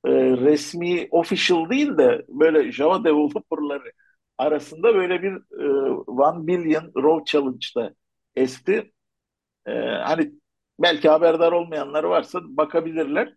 [0.06, 3.92] e, resmi, official değil de böyle Java developerları
[4.38, 5.32] arasında böyle bir
[5.64, 7.94] e, One Billion Row Challenge'da
[8.36, 8.92] esti.
[9.66, 10.32] E, hani
[10.78, 13.34] belki haberdar olmayanlar varsa bakabilirler.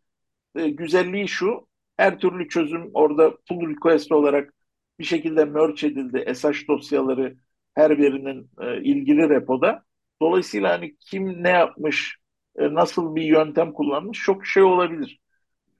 [0.55, 1.67] E, güzelliği şu,
[1.97, 4.53] her türlü çözüm orada pull request olarak
[4.99, 6.35] bir şekilde merge edildi.
[6.35, 7.37] SH dosyaları
[7.75, 9.83] her birinin e, ilgili repoda.
[10.21, 12.17] Dolayısıyla hani kim ne yapmış,
[12.55, 15.19] e, nasıl bir yöntem kullanmış çok şey olabilir.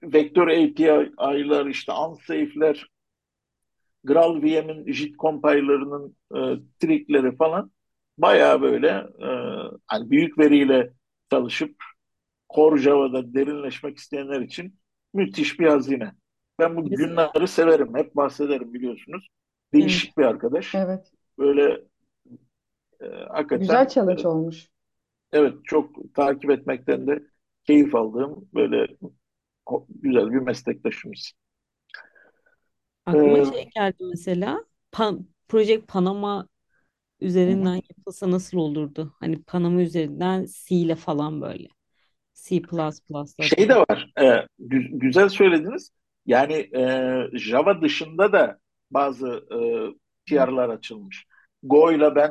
[0.02, 2.86] Vektör API'lar, işte unsafe'ler,
[4.04, 6.38] GraalVM'in JIT compiler'ının e,
[6.80, 7.70] trickleri falan
[8.18, 8.88] bayağı böyle
[9.22, 9.28] e,
[9.86, 10.92] hani büyük veriyle
[11.30, 11.76] çalışıp
[12.54, 14.78] Core Java'da derinleşmek isteyenler için
[15.14, 16.12] müthiş bir hazine.
[16.58, 17.96] Ben bu günleri severim.
[17.96, 19.28] Hep bahsederim biliyorsunuz.
[19.72, 19.82] evet.
[19.82, 20.74] Değişik bir arkadaş.
[20.74, 21.15] Evet.
[21.38, 21.84] Böyle
[23.00, 23.06] e,
[23.52, 24.70] Güzel hakikaten e, challenge olmuş.
[25.32, 27.22] evet çok takip etmekten de
[27.64, 28.96] keyif aldığım böyle
[29.66, 31.32] ko- güzel bir meslektaşımız.
[33.06, 34.64] Aklıma E, şey geldi mesela.
[34.92, 36.48] Pan, Project Panama
[37.46, 39.14] hı üzerinden yapılsa nasıl olurdu?
[39.20, 41.68] Hani Panama üzerinden C ile falan böyle.
[42.34, 42.62] C++
[43.38, 44.12] Şey de var.
[44.18, 44.22] E,
[44.60, 45.90] gü- güzel söylediniz.
[46.26, 48.58] Yani e, Java dışında da
[48.90, 49.58] bazı e,
[50.26, 51.26] PR'lar açılmış.
[51.62, 52.30] Go'yla ben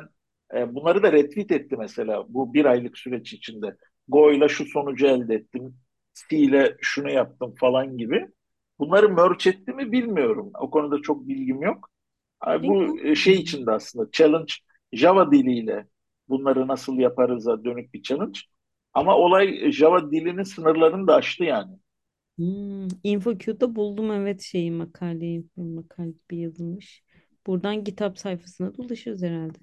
[0.55, 3.77] e, bunları da retweet etti mesela bu bir aylık süreç içinde.
[4.07, 5.75] Go'yla şu sonucu elde ettim.
[6.29, 8.27] C ile şunu yaptım falan gibi.
[8.79, 10.51] Bunları merge etti mi bilmiyorum.
[10.59, 11.89] O konuda çok bilgim yok.
[12.63, 14.53] Bu e, şey içinde aslında challenge
[14.93, 15.87] Java diliyle
[16.29, 18.39] bunları nasıl yaparız'a dönük bir challenge.
[18.93, 21.77] Ama olay Java dilinin sınırlarını da aştı yani.
[22.37, 25.45] Hmm, InfoQ'da buldum evet şeyi makaleyi.
[25.57, 27.03] Makale bir yazılmış.
[27.47, 29.57] Buradan GitHub sayfasına dolaşırız herhalde.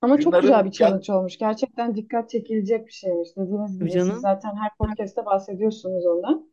[0.00, 1.38] Ama çok güzel bir challenge olmuş.
[1.38, 3.28] Gerçekten dikkat çekilecek bir şeymiş.
[3.36, 4.20] Dediğiniz gibi siz canım.
[4.20, 6.50] zaten her podcast'te bahsediyorsunuz ondan.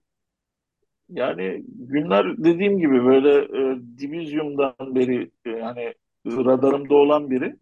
[1.10, 5.94] yani günler dediğim gibi böyle e, Division'dan beri e, yani
[6.26, 7.56] radarımda olan biri.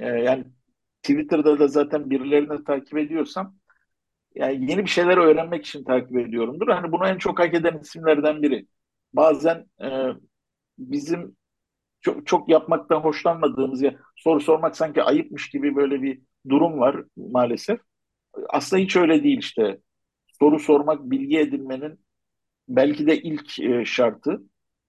[0.00, 0.44] E, yani
[1.02, 3.56] Twitter'da da zaten birilerini takip ediyorsam
[4.34, 6.68] yani yeni bir şeyler öğrenmek için takip ediyorumdur.
[6.68, 8.66] Hani bunu en çok hak eden isimlerden biri.
[9.12, 9.88] Bazen e,
[10.78, 11.37] bizim
[12.00, 17.80] çok, çok yapmaktan hoşlanmadığımız ya soru sormak sanki ayıpmış gibi böyle bir durum var maalesef.
[18.50, 19.80] Aslında hiç öyle değil işte.
[20.40, 22.00] Soru sormak, bilgi edinmenin
[22.68, 24.42] belki de ilk e, şartı.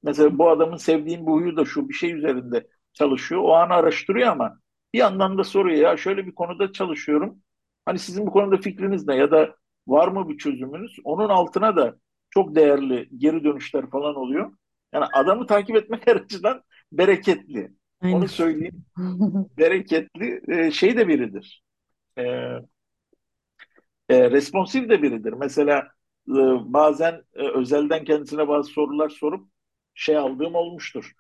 [0.04, 3.42] Mesela bu adamın sevdiğim bu huyu da şu bir şey üzerinde çalışıyor.
[3.44, 4.60] O an araştırıyor ama
[4.94, 7.42] bir yandan da soruyor ya şöyle bir konuda çalışıyorum.
[7.86, 9.56] Hani sizin bu konuda fikriniz ne ya da
[9.88, 10.98] var mı bir çözümünüz?
[11.04, 11.96] Onun altına da
[12.30, 14.54] çok değerli geri dönüşler falan oluyor.
[14.94, 17.72] Yani adamı takip etmek her açıdan bereketli.
[18.02, 18.16] Aynen.
[18.16, 18.86] Onu söyleyeyim.
[19.58, 21.64] Bereketli e, şey de biridir.
[22.18, 22.24] E,
[24.10, 25.34] e, responsif de biridir.
[25.34, 25.78] Mesela
[26.28, 26.34] e,
[26.74, 29.48] bazen e, özelden kendisine bazı sorular sorup
[29.94, 31.14] şey aldığım olmuştur.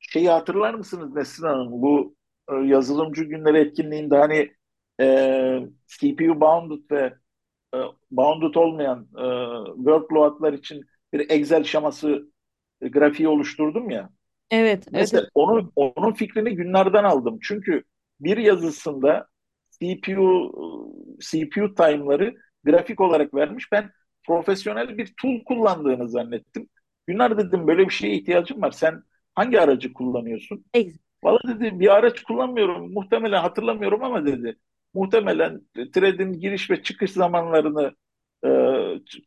[0.00, 1.72] Şeyi hatırlar mısınız Nesrin Hanım?
[1.72, 2.16] Bu
[2.50, 4.52] e, yazılımcı günleri etkinliğinde hani
[5.00, 7.14] e, CPU bounded ve
[7.74, 7.78] e,
[8.10, 9.24] bounded olmayan e,
[9.76, 12.32] workloadlar için bir Excel şeması
[12.80, 14.10] e, grafiği oluşturdum ya.
[14.50, 15.30] Evet, Mesela evet.
[15.34, 17.38] onu, onun fikrini günlerden aldım.
[17.42, 17.84] Çünkü
[18.20, 19.28] bir yazısında
[19.80, 20.52] CPU
[21.20, 22.34] CPU time'ları
[22.64, 23.72] grafik olarak vermiş.
[23.72, 23.90] Ben
[24.26, 26.68] profesyonel bir tool kullandığını zannettim.
[27.06, 28.70] Günler dedim böyle bir şeye ihtiyacım var.
[28.70, 29.02] Sen
[29.34, 30.64] hangi aracı kullanıyorsun?
[30.74, 32.92] Ex- Valla dedi bir araç kullanmıyorum.
[32.92, 34.58] Muhtemelen hatırlamıyorum ama dedi.
[34.94, 35.60] Muhtemelen
[35.94, 37.92] thread'in giriş ve çıkış zamanlarını
[38.46, 38.48] e,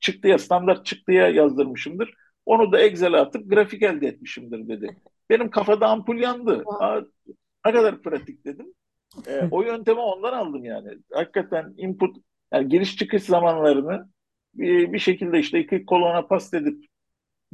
[0.01, 2.13] çıktıya standart çıktıya yazdırmışımdır.
[2.51, 4.97] Onu da Excel'e atıp grafik elde etmişimdir dedi.
[5.29, 6.63] Benim kafada ampul yandı.
[6.79, 7.01] Aa,
[7.65, 8.73] ne kadar pratik dedim.
[9.27, 10.89] E, o yöntemi ondan aldım yani.
[11.13, 12.17] Hakikaten input
[12.53, 14.09] yani giriş çıkış zamanlarını
[14.53, 16.85] bir, bir şekilde işte iki kolona pas edip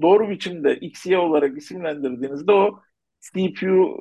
[0.01, 2.79] doğru biçimde XY olarak isimlendirdiğinizde o
[3.21, 3.97] CPU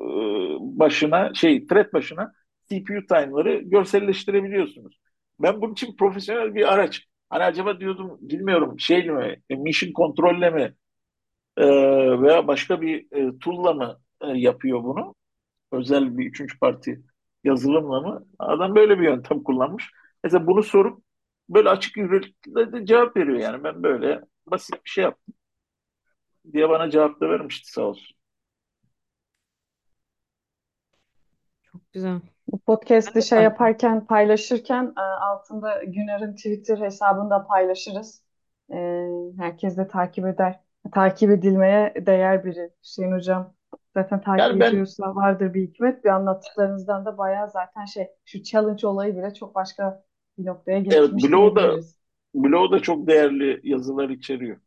[0.61, 2.33] başına şey thread başına
[2.69, 4.99] CPU time'ları görselleştirebiliyorsunuz.
[5.41, 7.07] Ben bunun için profesyonel bir araç.
[7.31, 10.75] Hani acaba diyordum bilmiyorum şey mi mission kontrolle mi
[11.57, 11.67] e,
[12.23, 15.15] veya başka bir e, tool'la mı e, yapıyor bunu?
[15.73, 17.03] Özel bir üçüncü parti
[17.45, 18.27] yazılımla mı?
[18.39, 19.91] Adam böyle bir yöntem kullanmış.
[20.25, 21.03] Mesela bunu sorup
[21.49, 25.35] böyle açık yüreklilikle de cevap veriyor yani ben böyle basit bir şey yaptım
[26.53, 28.17] diye bana cevap da vermişti sağ olsun.
[31.63, 32.21] Çok güzel.
[32.67, 38.23] podcast'i şey yaparken paylaşırken e, altında Güner'in Twitter hesabını da paylaşırız.
[38.73, 39.07] E,
[39.39, 40.61] herkes de takip eder.
[40.95, 43.55] Takip edilmeye değer biri Hüseyin Hocam.
[43.95, 46.05] Zaten takip Yani ben ediyorsa vardır bir hikmet.
[46.05, 50.05] Bir anlattıklarınızdan da bayağı zaten şey şu challenge olayı bile çok başka
[50.39, 51.77] bir noktaya evet getirmiş bloğu da
[52.35, 54.61] bloğu da çok değerli yazılar içeriyor.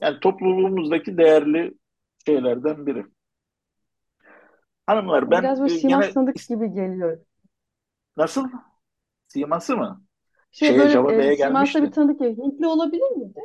[0.00, 1.74] Yani topluluğumuzdaki değerli
[2.26, 3.06] şeylerden biri.
[4.86, 7.18] Hanımlar ben biraz böyle e, Sivas gene tanıdık gibi geliyor.
[8.16, 8.48] nasıl?
[9.28, 10.04] Siması mı?
[10.52, 11.82] Şey Şeye böyle e, gelmişti.
[11.82, 12.36] bir tanıdık gibi.
[12.36, 13.40] Hintli olabilir miydi?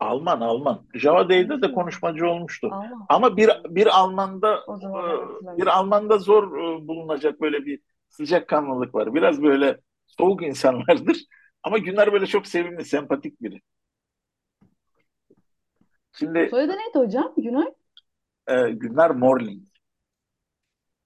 [0.00, 0.86] Alman, Alman.
[0.94, 2.68] Java D'de de konuşmacı olmuştu.
[2.72, 3.06] Allah.
[3.08, 5.66] Ama bir bir Alman'da e, bir.
[5.66, 9.14] Alman'da zor e, bulunacak böyle bir sıcakkanlılık var.
[9.14, 11.24] Biraz böyle soğuk insanlardır.
[11.62, 13.60] Ama Güner böyle çok sevimli, sempatik biri.
[16.12, 17.34] Şimdi Soyadı neydi hocam?
[17.36, 17.66] Günay?
[18.48, 19.62] e, Güner Morling.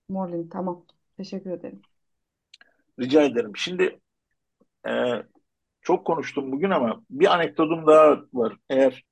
[0.09, 0.49] Morlin.
[0.49, 0.87] Tamam.
[1.17, 1.83] Teşekkür ederim.
[3.01, 3.53] Rica ederim.
[3.57, 4.01] Şimdi
[4.89, 4.93] e,
[5.85, 8.57] çok konuştum bugün ama bir anekdotum daha var.
[8.71, 9.05] Eğer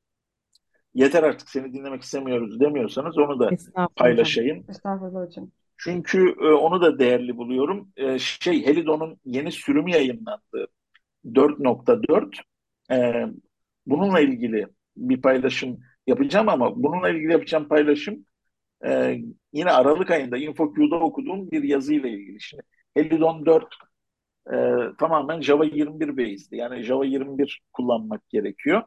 [0.94, 4.64] yeter artık seni dinlemek istemiyoruz demiyorsanız onu da Estağfurullah paylaşayım.
[4.68, 5.50] Estağfurullah hocam.
[5.76, 7.88] Çünkü e, onu da değerli buluyorum.
[7.96, 10.68] E, şey Helidon'un yeni sürümü yayınlandı.
[11.24, 12.40] 4.4.
[12.90, 13.26] E,
[13.86, 14.66] bununla ilgili
[14.96, 18.26] bir paylaşım yapacağım ama bununla ilgili yapacağım paylaşım
[18.86, 19.18] e,
[19.52, 22.40] yine Aralık ayında InfoQ'da okuduğum bir yazıyla ilgili.
[22.40, 22.62] Şimdi
[22.94, 23.64] Helidon 4
[24.53, 24.57] e,
[24.99, 26.57] tamamen Java 21 based'i.
[26.57, 28.82] Yani Java 21 kullanmak gerekiyor.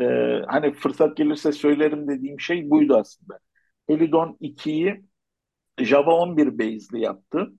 [0.00, 0.04] E,
[0.48, 3.38] hani fırsat gelirse söylerim dediğim şey buydu aslında.
[3.88, 5.04] Helidon 2'yi
[5.78, 7.52] Java 11 based'li yaptı.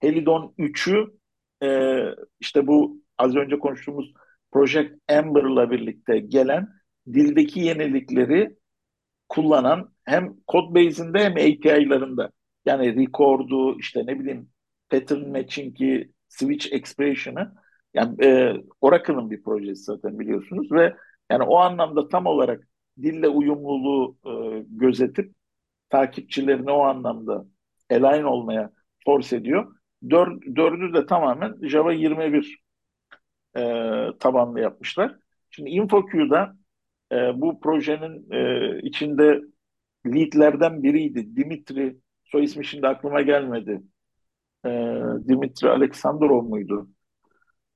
[0.00, 1.18] Helidon 3'ü
[1.62, 2.00] e,
[2.40, 4.12] işte bu az önce konuştuğumuz
[4.52, 6.68] Project Amber'la birlikte gelen
[7.12, 8.56] dildeki yenilikleri
[9.28, 12.30] kullanan hem Codebase'inde hem API'larında
[12.66, 14.50] yani record'u işte ne bileyim
[14.90, 17.54] pattern matching'i, switch expression'ı
[17.94, 20.96] yani e, Oracle'ın bir projesi zaten biliyorsunuz ve
[21.30, 22.68] yani o anlamda tam olarak
[23.02, 25.34] dille uyumluluğu e, gözetip
[25.90, 27.44] takipçilerini o anlamda
[27.90, 28.70] align olmaya
[29.04, 29.74] force ediyor.
[30.10, 32.58] Dör, dördü de tamamen Java 21
[33.56, 33.60] e,
[34.20, 35.16] tabanlı yapmışlar.
[35.50, 36.56] Şimdi InfoQ'da
[37.12, 39.40] e, bu projenin e, içinde
[40.06, 41.36] leadlerden biriydi.
[41.36, 43.82] Dimitri, soy ismi şimdi aklıma gelmedi.
[44.64, 44.68] E,
[45.28, 46.88] Dimitri Aleksandrov muydu?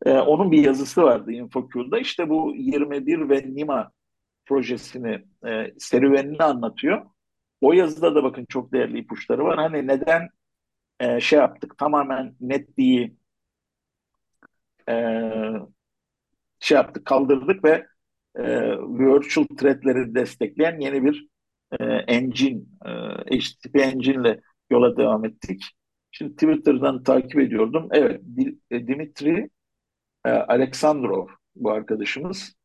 [0.07, 1.99] E, onun bir yazısı vardı InfoQ'da.
[1.99, 3.91] İşte bu 21 ve Nima
[4.47, 7.07] projesini, e, serüvenini anlatıyor.
[7.61, 9.59] O yazıda da bakın çok değerli ipuçları var.
[9.59, 10.29] Hani neden
[11.01, 13.17] e, şey yaptık, tamamen netliği
[14.89, 14.95] e,
[16.61, 17.87] şey yaptık, kaldırdık ve
[18.37, 18.43] e,
[18.79, 21.29] virtual threadleri destekleyen yeni bir
[21.81, 25.63] e, engine, e, HTTP engine ile yola devam ettik.
[26.11, 27.89] Şimdi Twitter'dan takip ediyordum.
[27.93, 28.23] Evet,
[28.71, 29.51] e, Dimitri
[30.25, 32.57] e, Alexandrov bu arkadaşımız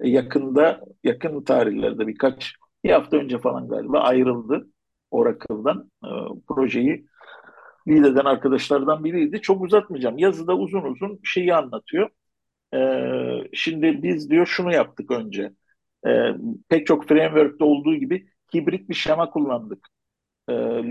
[0.00, 4.68] e, yakında, yakın tarihlerde birkaç bir hafta önce falan galiba ayrıldı
[5.10, 5.90] Oracle'dan.
[6.48, 7.06] Projeyi
[7.88, 9.40] lead eden arkadaşlardan biriydi.
[9.40, 10.18] Çok uzatmayacağım.
[10.18, 12.10] Yazıda uzun uzun şeyi anlatıyor.
[13.52, 15.52] Şimdi biz diyor şunu yaptık önce.
[16.68, 19.88] Pek çok framework'te olduğu gibi hibrit bir şema kullandık.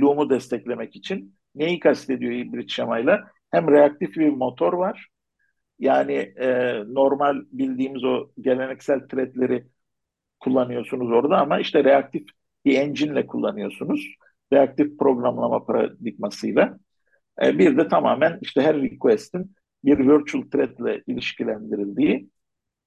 [0.02, 1.39] Loom'u desteklemek için.
[1.60, 3.32] Neyi kastediyor hibrit şemayla?
[3.52, 5.08] Hem reaktif bir motor var.
[5.80, 9.68] Yani e, normal bildiğimiz o geleneksel threadleri
[10.40, 12.28] kullanıyorsunuz orada ama işte reaktif
[12.66, 14.16] bir engine ile kullanıyorsunuz.
[14.54, 16.80] Reaktif programlama paradigmasıyla.
[17.44, 19.56] E, bir de tamamen işte her request'in
[19.86, 22.30] bir virtual thread ile ilişkilendirildiği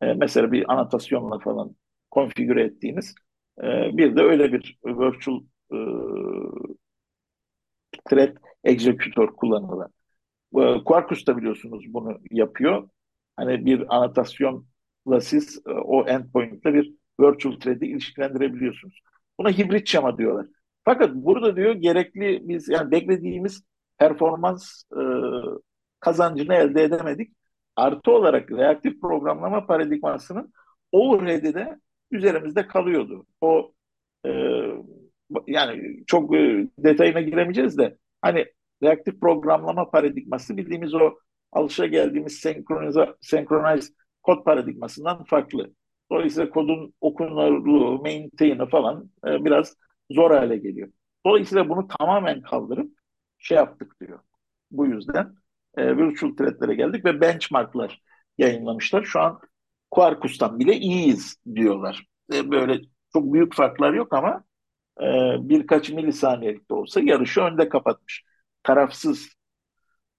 [0.02, 1.76] e, mesela bir anotasyonla falan
[2.10, 3.14] konfigüre ettiğiniz
[3.62, 5.40] e, bir de öyle bir virtual
[5.72, 5.76] e,
[8.10, 9.90] thread executor kullanılan.
[10.56, 12.88] E, Quarkus da biliyorsunuz bunu yapıyor.
[13.36, 19.00] Hani bir anotasyonla siz e, o endpoint'le bir virtual thread'i ilişkilendirebiliyorsunuz.
[19.38, 20.46] Buna hibrit şema diyorlar.
[20.84, 23.62] Fakat burada diyor gerekli biz yani beklediğimiz
[23.98, 25.02] performans e,
[26.00, 27.32] kazancını elde edemedik.
[27.76, 30.52] Artı olarak reaktif programlama paradigmasının
[30.92, 31.78] overhead'i de
[32.10, 33.26] üzerimizde kalıyordu.
[33.40, 33.72] O
[34.26, 34.30] e,
[35.46, 38.46] yani çok e, detayına giremeyeceğiz de hani
[38.82, 41.14] reaktif programlama paradigması bildiğimiz o
[41.52, 43.92] alışa geldiğimiz senkronize, senkronize
[44.22, 45.72] kod paradigmasından farklı.
[46.12, 49.76] Dolayısıyla kodun okunurluğu, maintain'i falan e, biraz
[50.10, 50.88] zor hale geliyor.
[51.26, 52.92] Dolayısıyla bunu tamamen kaldırıp
[53.38, 54.18] şey yaptık diyor.
[54.70, 55.34] Bu yüzden
[55.76, 58.02] e, virtual thread'lere geldik ve benchmarklar
[58.38, 59.04] yayınlamışlar.
[59.04, 59.40] Şu an
[59.90, 62.06] Quarkus'tan bile iyiyiz diyorlar.
[62.34, 62.80] E, böyle
[63.12, 64.44] çok büyük farklar yok ama
[65.00, 65.04] e,
[65.48, 68.24] birkaç milisaniyelik de olsa yarışı önde kapatmış.
[68.62, 69.28] Tarafsız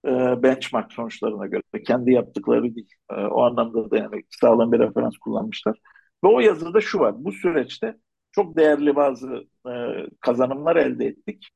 [0.06, 0.10] e,
[0.44, 1.62] benchmark sonuçlarına göre.
[1.88, 2.90] Kendi yaptıkları değil.
[3.12, 5.78] E, o anlamda da yani sağlam bir referans kullanmışlar.
[6.24, 7.16] Ve o yazıda şu var.
[7.18, 7.98] Bu süreçte
[8.32, 9.72] çok değerli bazı e,
[10.20, 11.50] kazanımlar elde ettik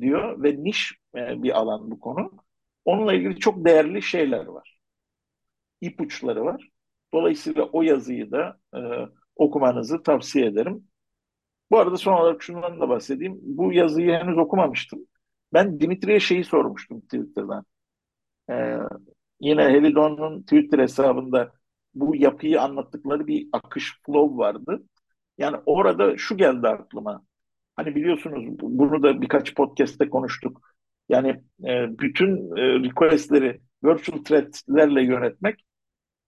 [0.00, 2.32] diyor ve niş bir alan bu konu.
[2.84, 4.78] Onunla ilgili çok değerli şeyler var.
[5.80, 6.68] İpuçları var.
[7.12, 8.80] Dolayısıyla o yazıyı da e,
[9.36, 10.89] okumanızı tavsiye ederim.
[11.70, 13.38] Bu arada son olarak şundan da bahsedeyim.
[13.42, 15.06] Bu yazıyı henüz okumamıştım.
[15.52, 17.64] Ben Dimitri'ye şeyi sormuştum Twitter'dan.
[18.50, 18.76] Ee,
[19.40, 21.52] yine Helidon'un Twitter hesabında
[21.94, 24.82] bu yapıyı anlattıkları bir akış flow vardı.
[25.38, 27.24] Yani orada şu geldi aklıma.
[27.76, 30.62] Hani biliyorsunuz bunu da birkaç podcast'te konuştuk.
[31.08, 31.28] Yani
[31.64, 35.64] e, bütün e, request'leri virtual thread'lerle yönetmek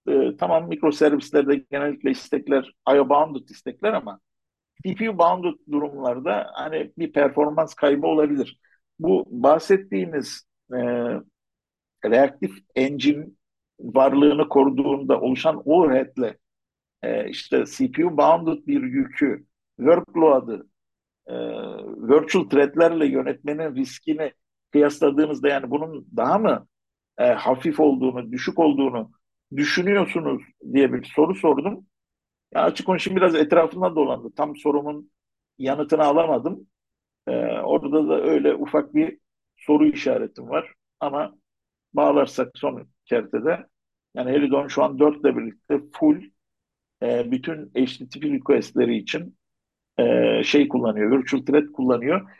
[0.08, 4.20] e, tamam mikroservislerde genellikle istekler IO bounded istekler ama
[4.86, 8.60] CPU bounded durumlarda hani bir performans kaybı olabilir.
[8.98, 10.78] Bu bahsettiğimiz e,
[12.04, 13.26] reaktif engine
[13.80, 16.36] varlığını koruduğunda oluşan overhead'le
[17.02, 19.46] e, işte CPU bounded bir yükü
[19.76, 20.66] workload'ı
[21.26, 21.34] e,
[22.08, 24.32] virtual thread'lerle yönetmenin riskini
[24.72, 26.68] kıyasladığımızda yani bunun daha mı
[27.18, 29.10] e, hafif olduğunu, düşük olduğunu
[29.56, 30.42] düşünüyorsunuz
[30.72, 31.86] diye bir soru sordum.
[32.54, 34.28] Ya açık konuşayım biraz etrafında dolandı.
[34.36, 35.10] Tam sorumun
[35.58, 36.66] yanıtını alamadım.
[37.28, 39.18] Ee, orada da öyle ufak bir
[39.58, 40.74] soru işaretim var.
[41.00, 41.36] Ama
[41.94, 43.66] bağlarsak son kertede
[44.16, 46.22] yani Helidon şu an 4 ile birlikte full
[47.02, 49.38] e, bütün HTTP requestleri için
[49.98, 52.30] e, şey kullanıyor, virtual thread kullanıyor.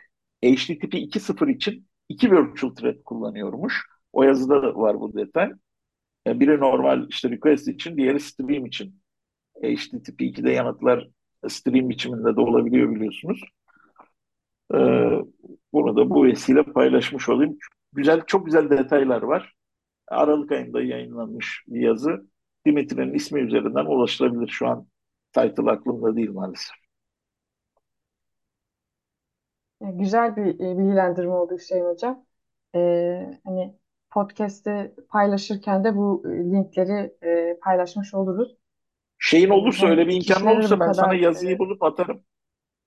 [0.43, 3.87] HTTP 2.0 için iki virtual thread kullanıyormuş.
[4.13, 5.51] O yazıda da var bu detay.
[6.27, 9.02] E, biri normal işte request için, diğeri stream için.
[9.61, 11.09] HTTP 2'de yanıtlar
[11.47, 13.41] stream biçiminde de olabiliyor biliyorsunuz.
[14.73, 14.77] Ee,
[15.73, 17.57] bunu da bu vesile paylaşmış olayım.
[17.93, 19.53] Güzel, çok güzel detaylar var.
[20.07, 22.27] Aralık ayında yayınlanmış bir yazı.
[22.65, 24.47] Dimitri'nin ismi üzerinden ulaşılabilir.
[24.47, 24.87] Şu an
[25.33, 26.75] title aklımda değil maalesef.
[29.81, 32.25] Güzel bir e, bilgilendirme oldu Hüseyin Hocam.
[32.75, 33.75] Ee, hani
[34.11, 38.57] podcast'te paylaşırken de bu linkleri e, paylaşmış oluruz.
[39.25, 41.59] Şeyin olursa öyle bir imkanın olursa ben sana yazıyı evet.
[41.59, 42.23] bulup atarım.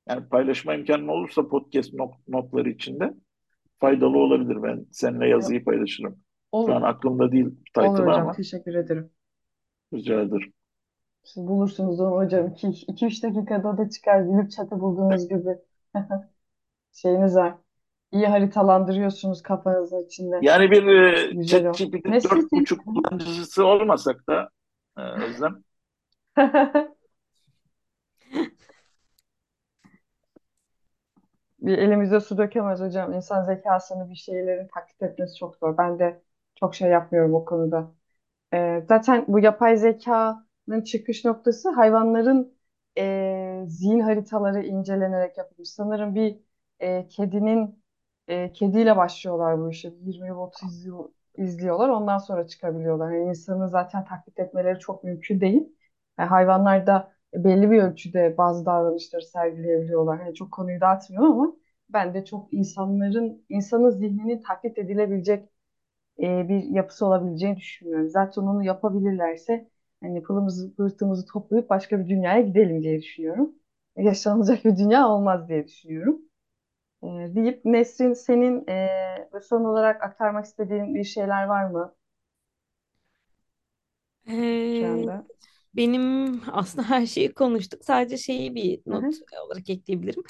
[0.09, 3.15] Yani paylaşma imkanın olursa podcast not, notları içinde
[3.79, 4.63] faydalı olabilir.
[4.63, 6.19] Ben seninle yazıyı paylaşırım.
[6.53, 6.69] Olur.
[6.69, 8.21] Şu an aklımda değil Olur title'ı hocam.
[8.21, 9.11] ama Teşekkür ederim.
[9.95, 10.53] rica ederim.
[11.25, 12.47] Siz bulursunuz onu hocam.
[12.47, 14.21] 2-3 dakikada da çıkar.
[14.21, 15.59] Gülüp çatı bulduğunuz gibi.
[16.93, 17.55] Şeyiniz var.
[18.13, 20.39] İyi haritalandırıyorsunuz kafanızın içinde.
[20.43, 21.73] Yani bir e, Güzel o.
[21.73, 24.49] ChatGPT dört buçuk kullanıcısı olmasak da
[24.99, 25.66] e, Özlem
[31.61, 33.13] Bir elimize su dökemez hocam.
[33.13, 35.79] İnsan zekasını bir şeylerin taklit etmesi çok zor.
[35.79, 36.23] Ben de
[36.55, 37.95] çok şey yapmıyorum o konuda.
[38.55, 42.55] Ee, zaten bu yapay zekanın çıkış noktası hayvanların
[42.99, 45.71] e, zihin haritaları incelenerek yapılmış.
[45.71, 46.39] Sanırım bir
[46.81, 47.85] e, kedinin
[48.29, 49.89] e, kediyle başlıyorlar bu işe.
[50.03, 51.09] 20 yıl 30 yıl
[51.39, 51.91] izliyorlar.
[51.91, 53.13] Ondan sonra çıkabiliyorlar.
[53.13, 55.76] Yani insanı zaten taklit etmeleri çok mümkün değil.
[56.19, 60.21] Yani hayvanlar da belli bir ölçüde bazı davranışları sergileyebiliyorlar.
[60.21, 61.57] Yani çok konuyu dağıtmıyorum ama
[61.91, 65.49] ben de çok insanların, insanın zihnini taklit edilebilecek
[66.23, 68.09] e, bir yapısı olabileceğini düşünmüyorum.
[68.11, 69.69] Zaten onu yapabilirlerse
[70.03, 73.55] hani pılımızı pırtımızı toplayıp başka bir dünyaya gidelim diye düşünüyorum.
[73.97, 76.21] Yaşanılacak bir dünya olmaz diye düşünüyorum.
[77.03, 81.95] E, deyip Nesrin senin e, son olarak aktarmak istediğin bir şeyler var mı
[84.71, 85.29] şu Ee, anda?
[85.77, 87.85] Benim aslında her şeyi konuştuk.
[87.85, 89.43] Sadece şeyi bir not hı.
[89.47, 90.23] olarak ekleyebilirim.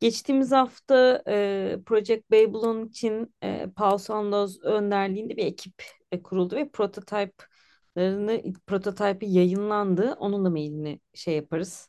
[0.00, 5.74] Geçtiğimiz hafta e, Project Babylon için e, Paul Sandoz önderliğinde bir ekip
[6.12, 10.16] e, kuruldu ve prototype'larını prototype'ı yayınlandı.
[10.18, 11.88] Onun da mailini şey yaparız,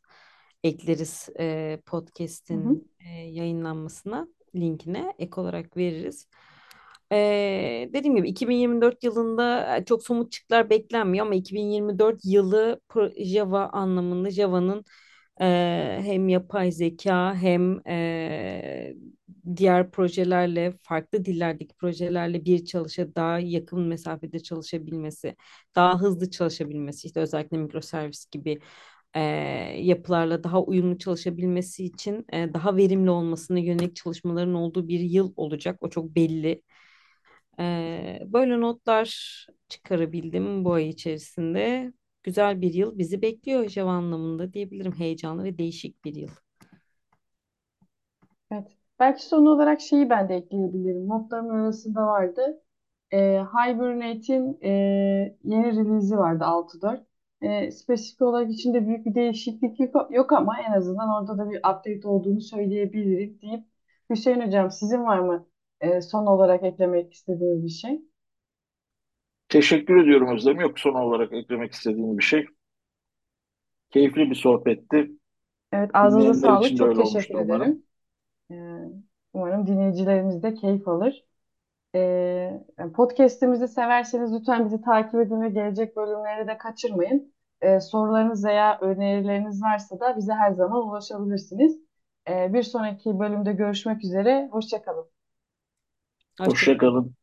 [0.64, 6.28] ekleriz e, podcast'in e, yayınlanmasına, linkine ek olarak veririz.
[7.16, 12.82] E, dediğim gibi 2024 yılında e, çok somut çıktılar beklenmiyor ama 2024 yılı
[13.26, 14.86] Java anlamında Java'nın
[15.42, 18.96] Eee, hem yapay zeka hem eee,
[19.58, 25.36] diğer projelerle farklı dillerdeki projelerle bir çalışa daha yakın mesafede çalışabilmesi,
[25.76, 28.60] daha hızlı çalışabilmesi işte özellikle mikroservis gibi
[29.16, 29.22] eee,
[29.84, 35.78] yapılarla daha uyumlu çalışabilmesi için eee, daha verimli olmasına yönelik çalışmaların olduğu bir yıl olacak.
[35.82, 36.62] O çok belli.
[38.34, 39.08] Böyle notlar
[39.70, 41.94] çıkarabildim bu ay içerisinde.
[42.24, 44.92] Güzel bir yıl bizi bekliyor Java anlamında diyebilirim.
[44.94, 46.30] Heyecanlı ve değişik bir yıl.
[48.52, 48.78] Evet.
[49.00, 51.10] Belki son olarak şeyi ben de ekleyebilirim.
[51.10, 52.62] Notlarımın arasında vardı.
[53.12, 54.70] E, Hibernate'in e,
[55.44, 57.08] yeni release'i vardı 6.4.
[57.42, 61.58] E, spesifik olarak içinde büyük bir değişiklik yok, yok ama en azından orada da bir
[61.58, 63.66] update olduğunu söyleyebilirim deyip
[64.10, 65.48] Hüseyin Hocam sizin var mı
[65.82, 68.02] e, son olarak eklemek istediğiniz bir şey?
[69.50, 70.60] Teşekkür ediyorum Özlem.
[70.60, 72.46] Yok son olarak eklemek istediğim bir şey.
[73.90, 75.12] Keyifli bir sohbetti.
[75.72, 76.76] Evet, ağzınıza Dinleyenler sağlık.
[76.76, 77.76] için de Çok öyle teşekkür olmuştur umarım.
[77.76, 77.84] ederim.
[78.52, 78.56] E,
[79.34, 81.26] umarım dinleyicilerimiz de keyif alır.
[81.96, 82.62] Ee,
[82.96, 87.34] podcast'imizi severseniz lütfen bizi takip edin ve gelecek bölümleri de kaçırmayın.
[87.62, 91.78] Ee, sorularınız veya önerileriniz varsa da bize her zaman ulaşabilirsiniz.
[92.30, 94.50] Ee, bir sonraki bölümde görüşmek üzere.
[94.52, 94.82] Hoşça
[96.36, 96.50] kalın.
[96.50, 97.16] Hoşça Hoşça kalın.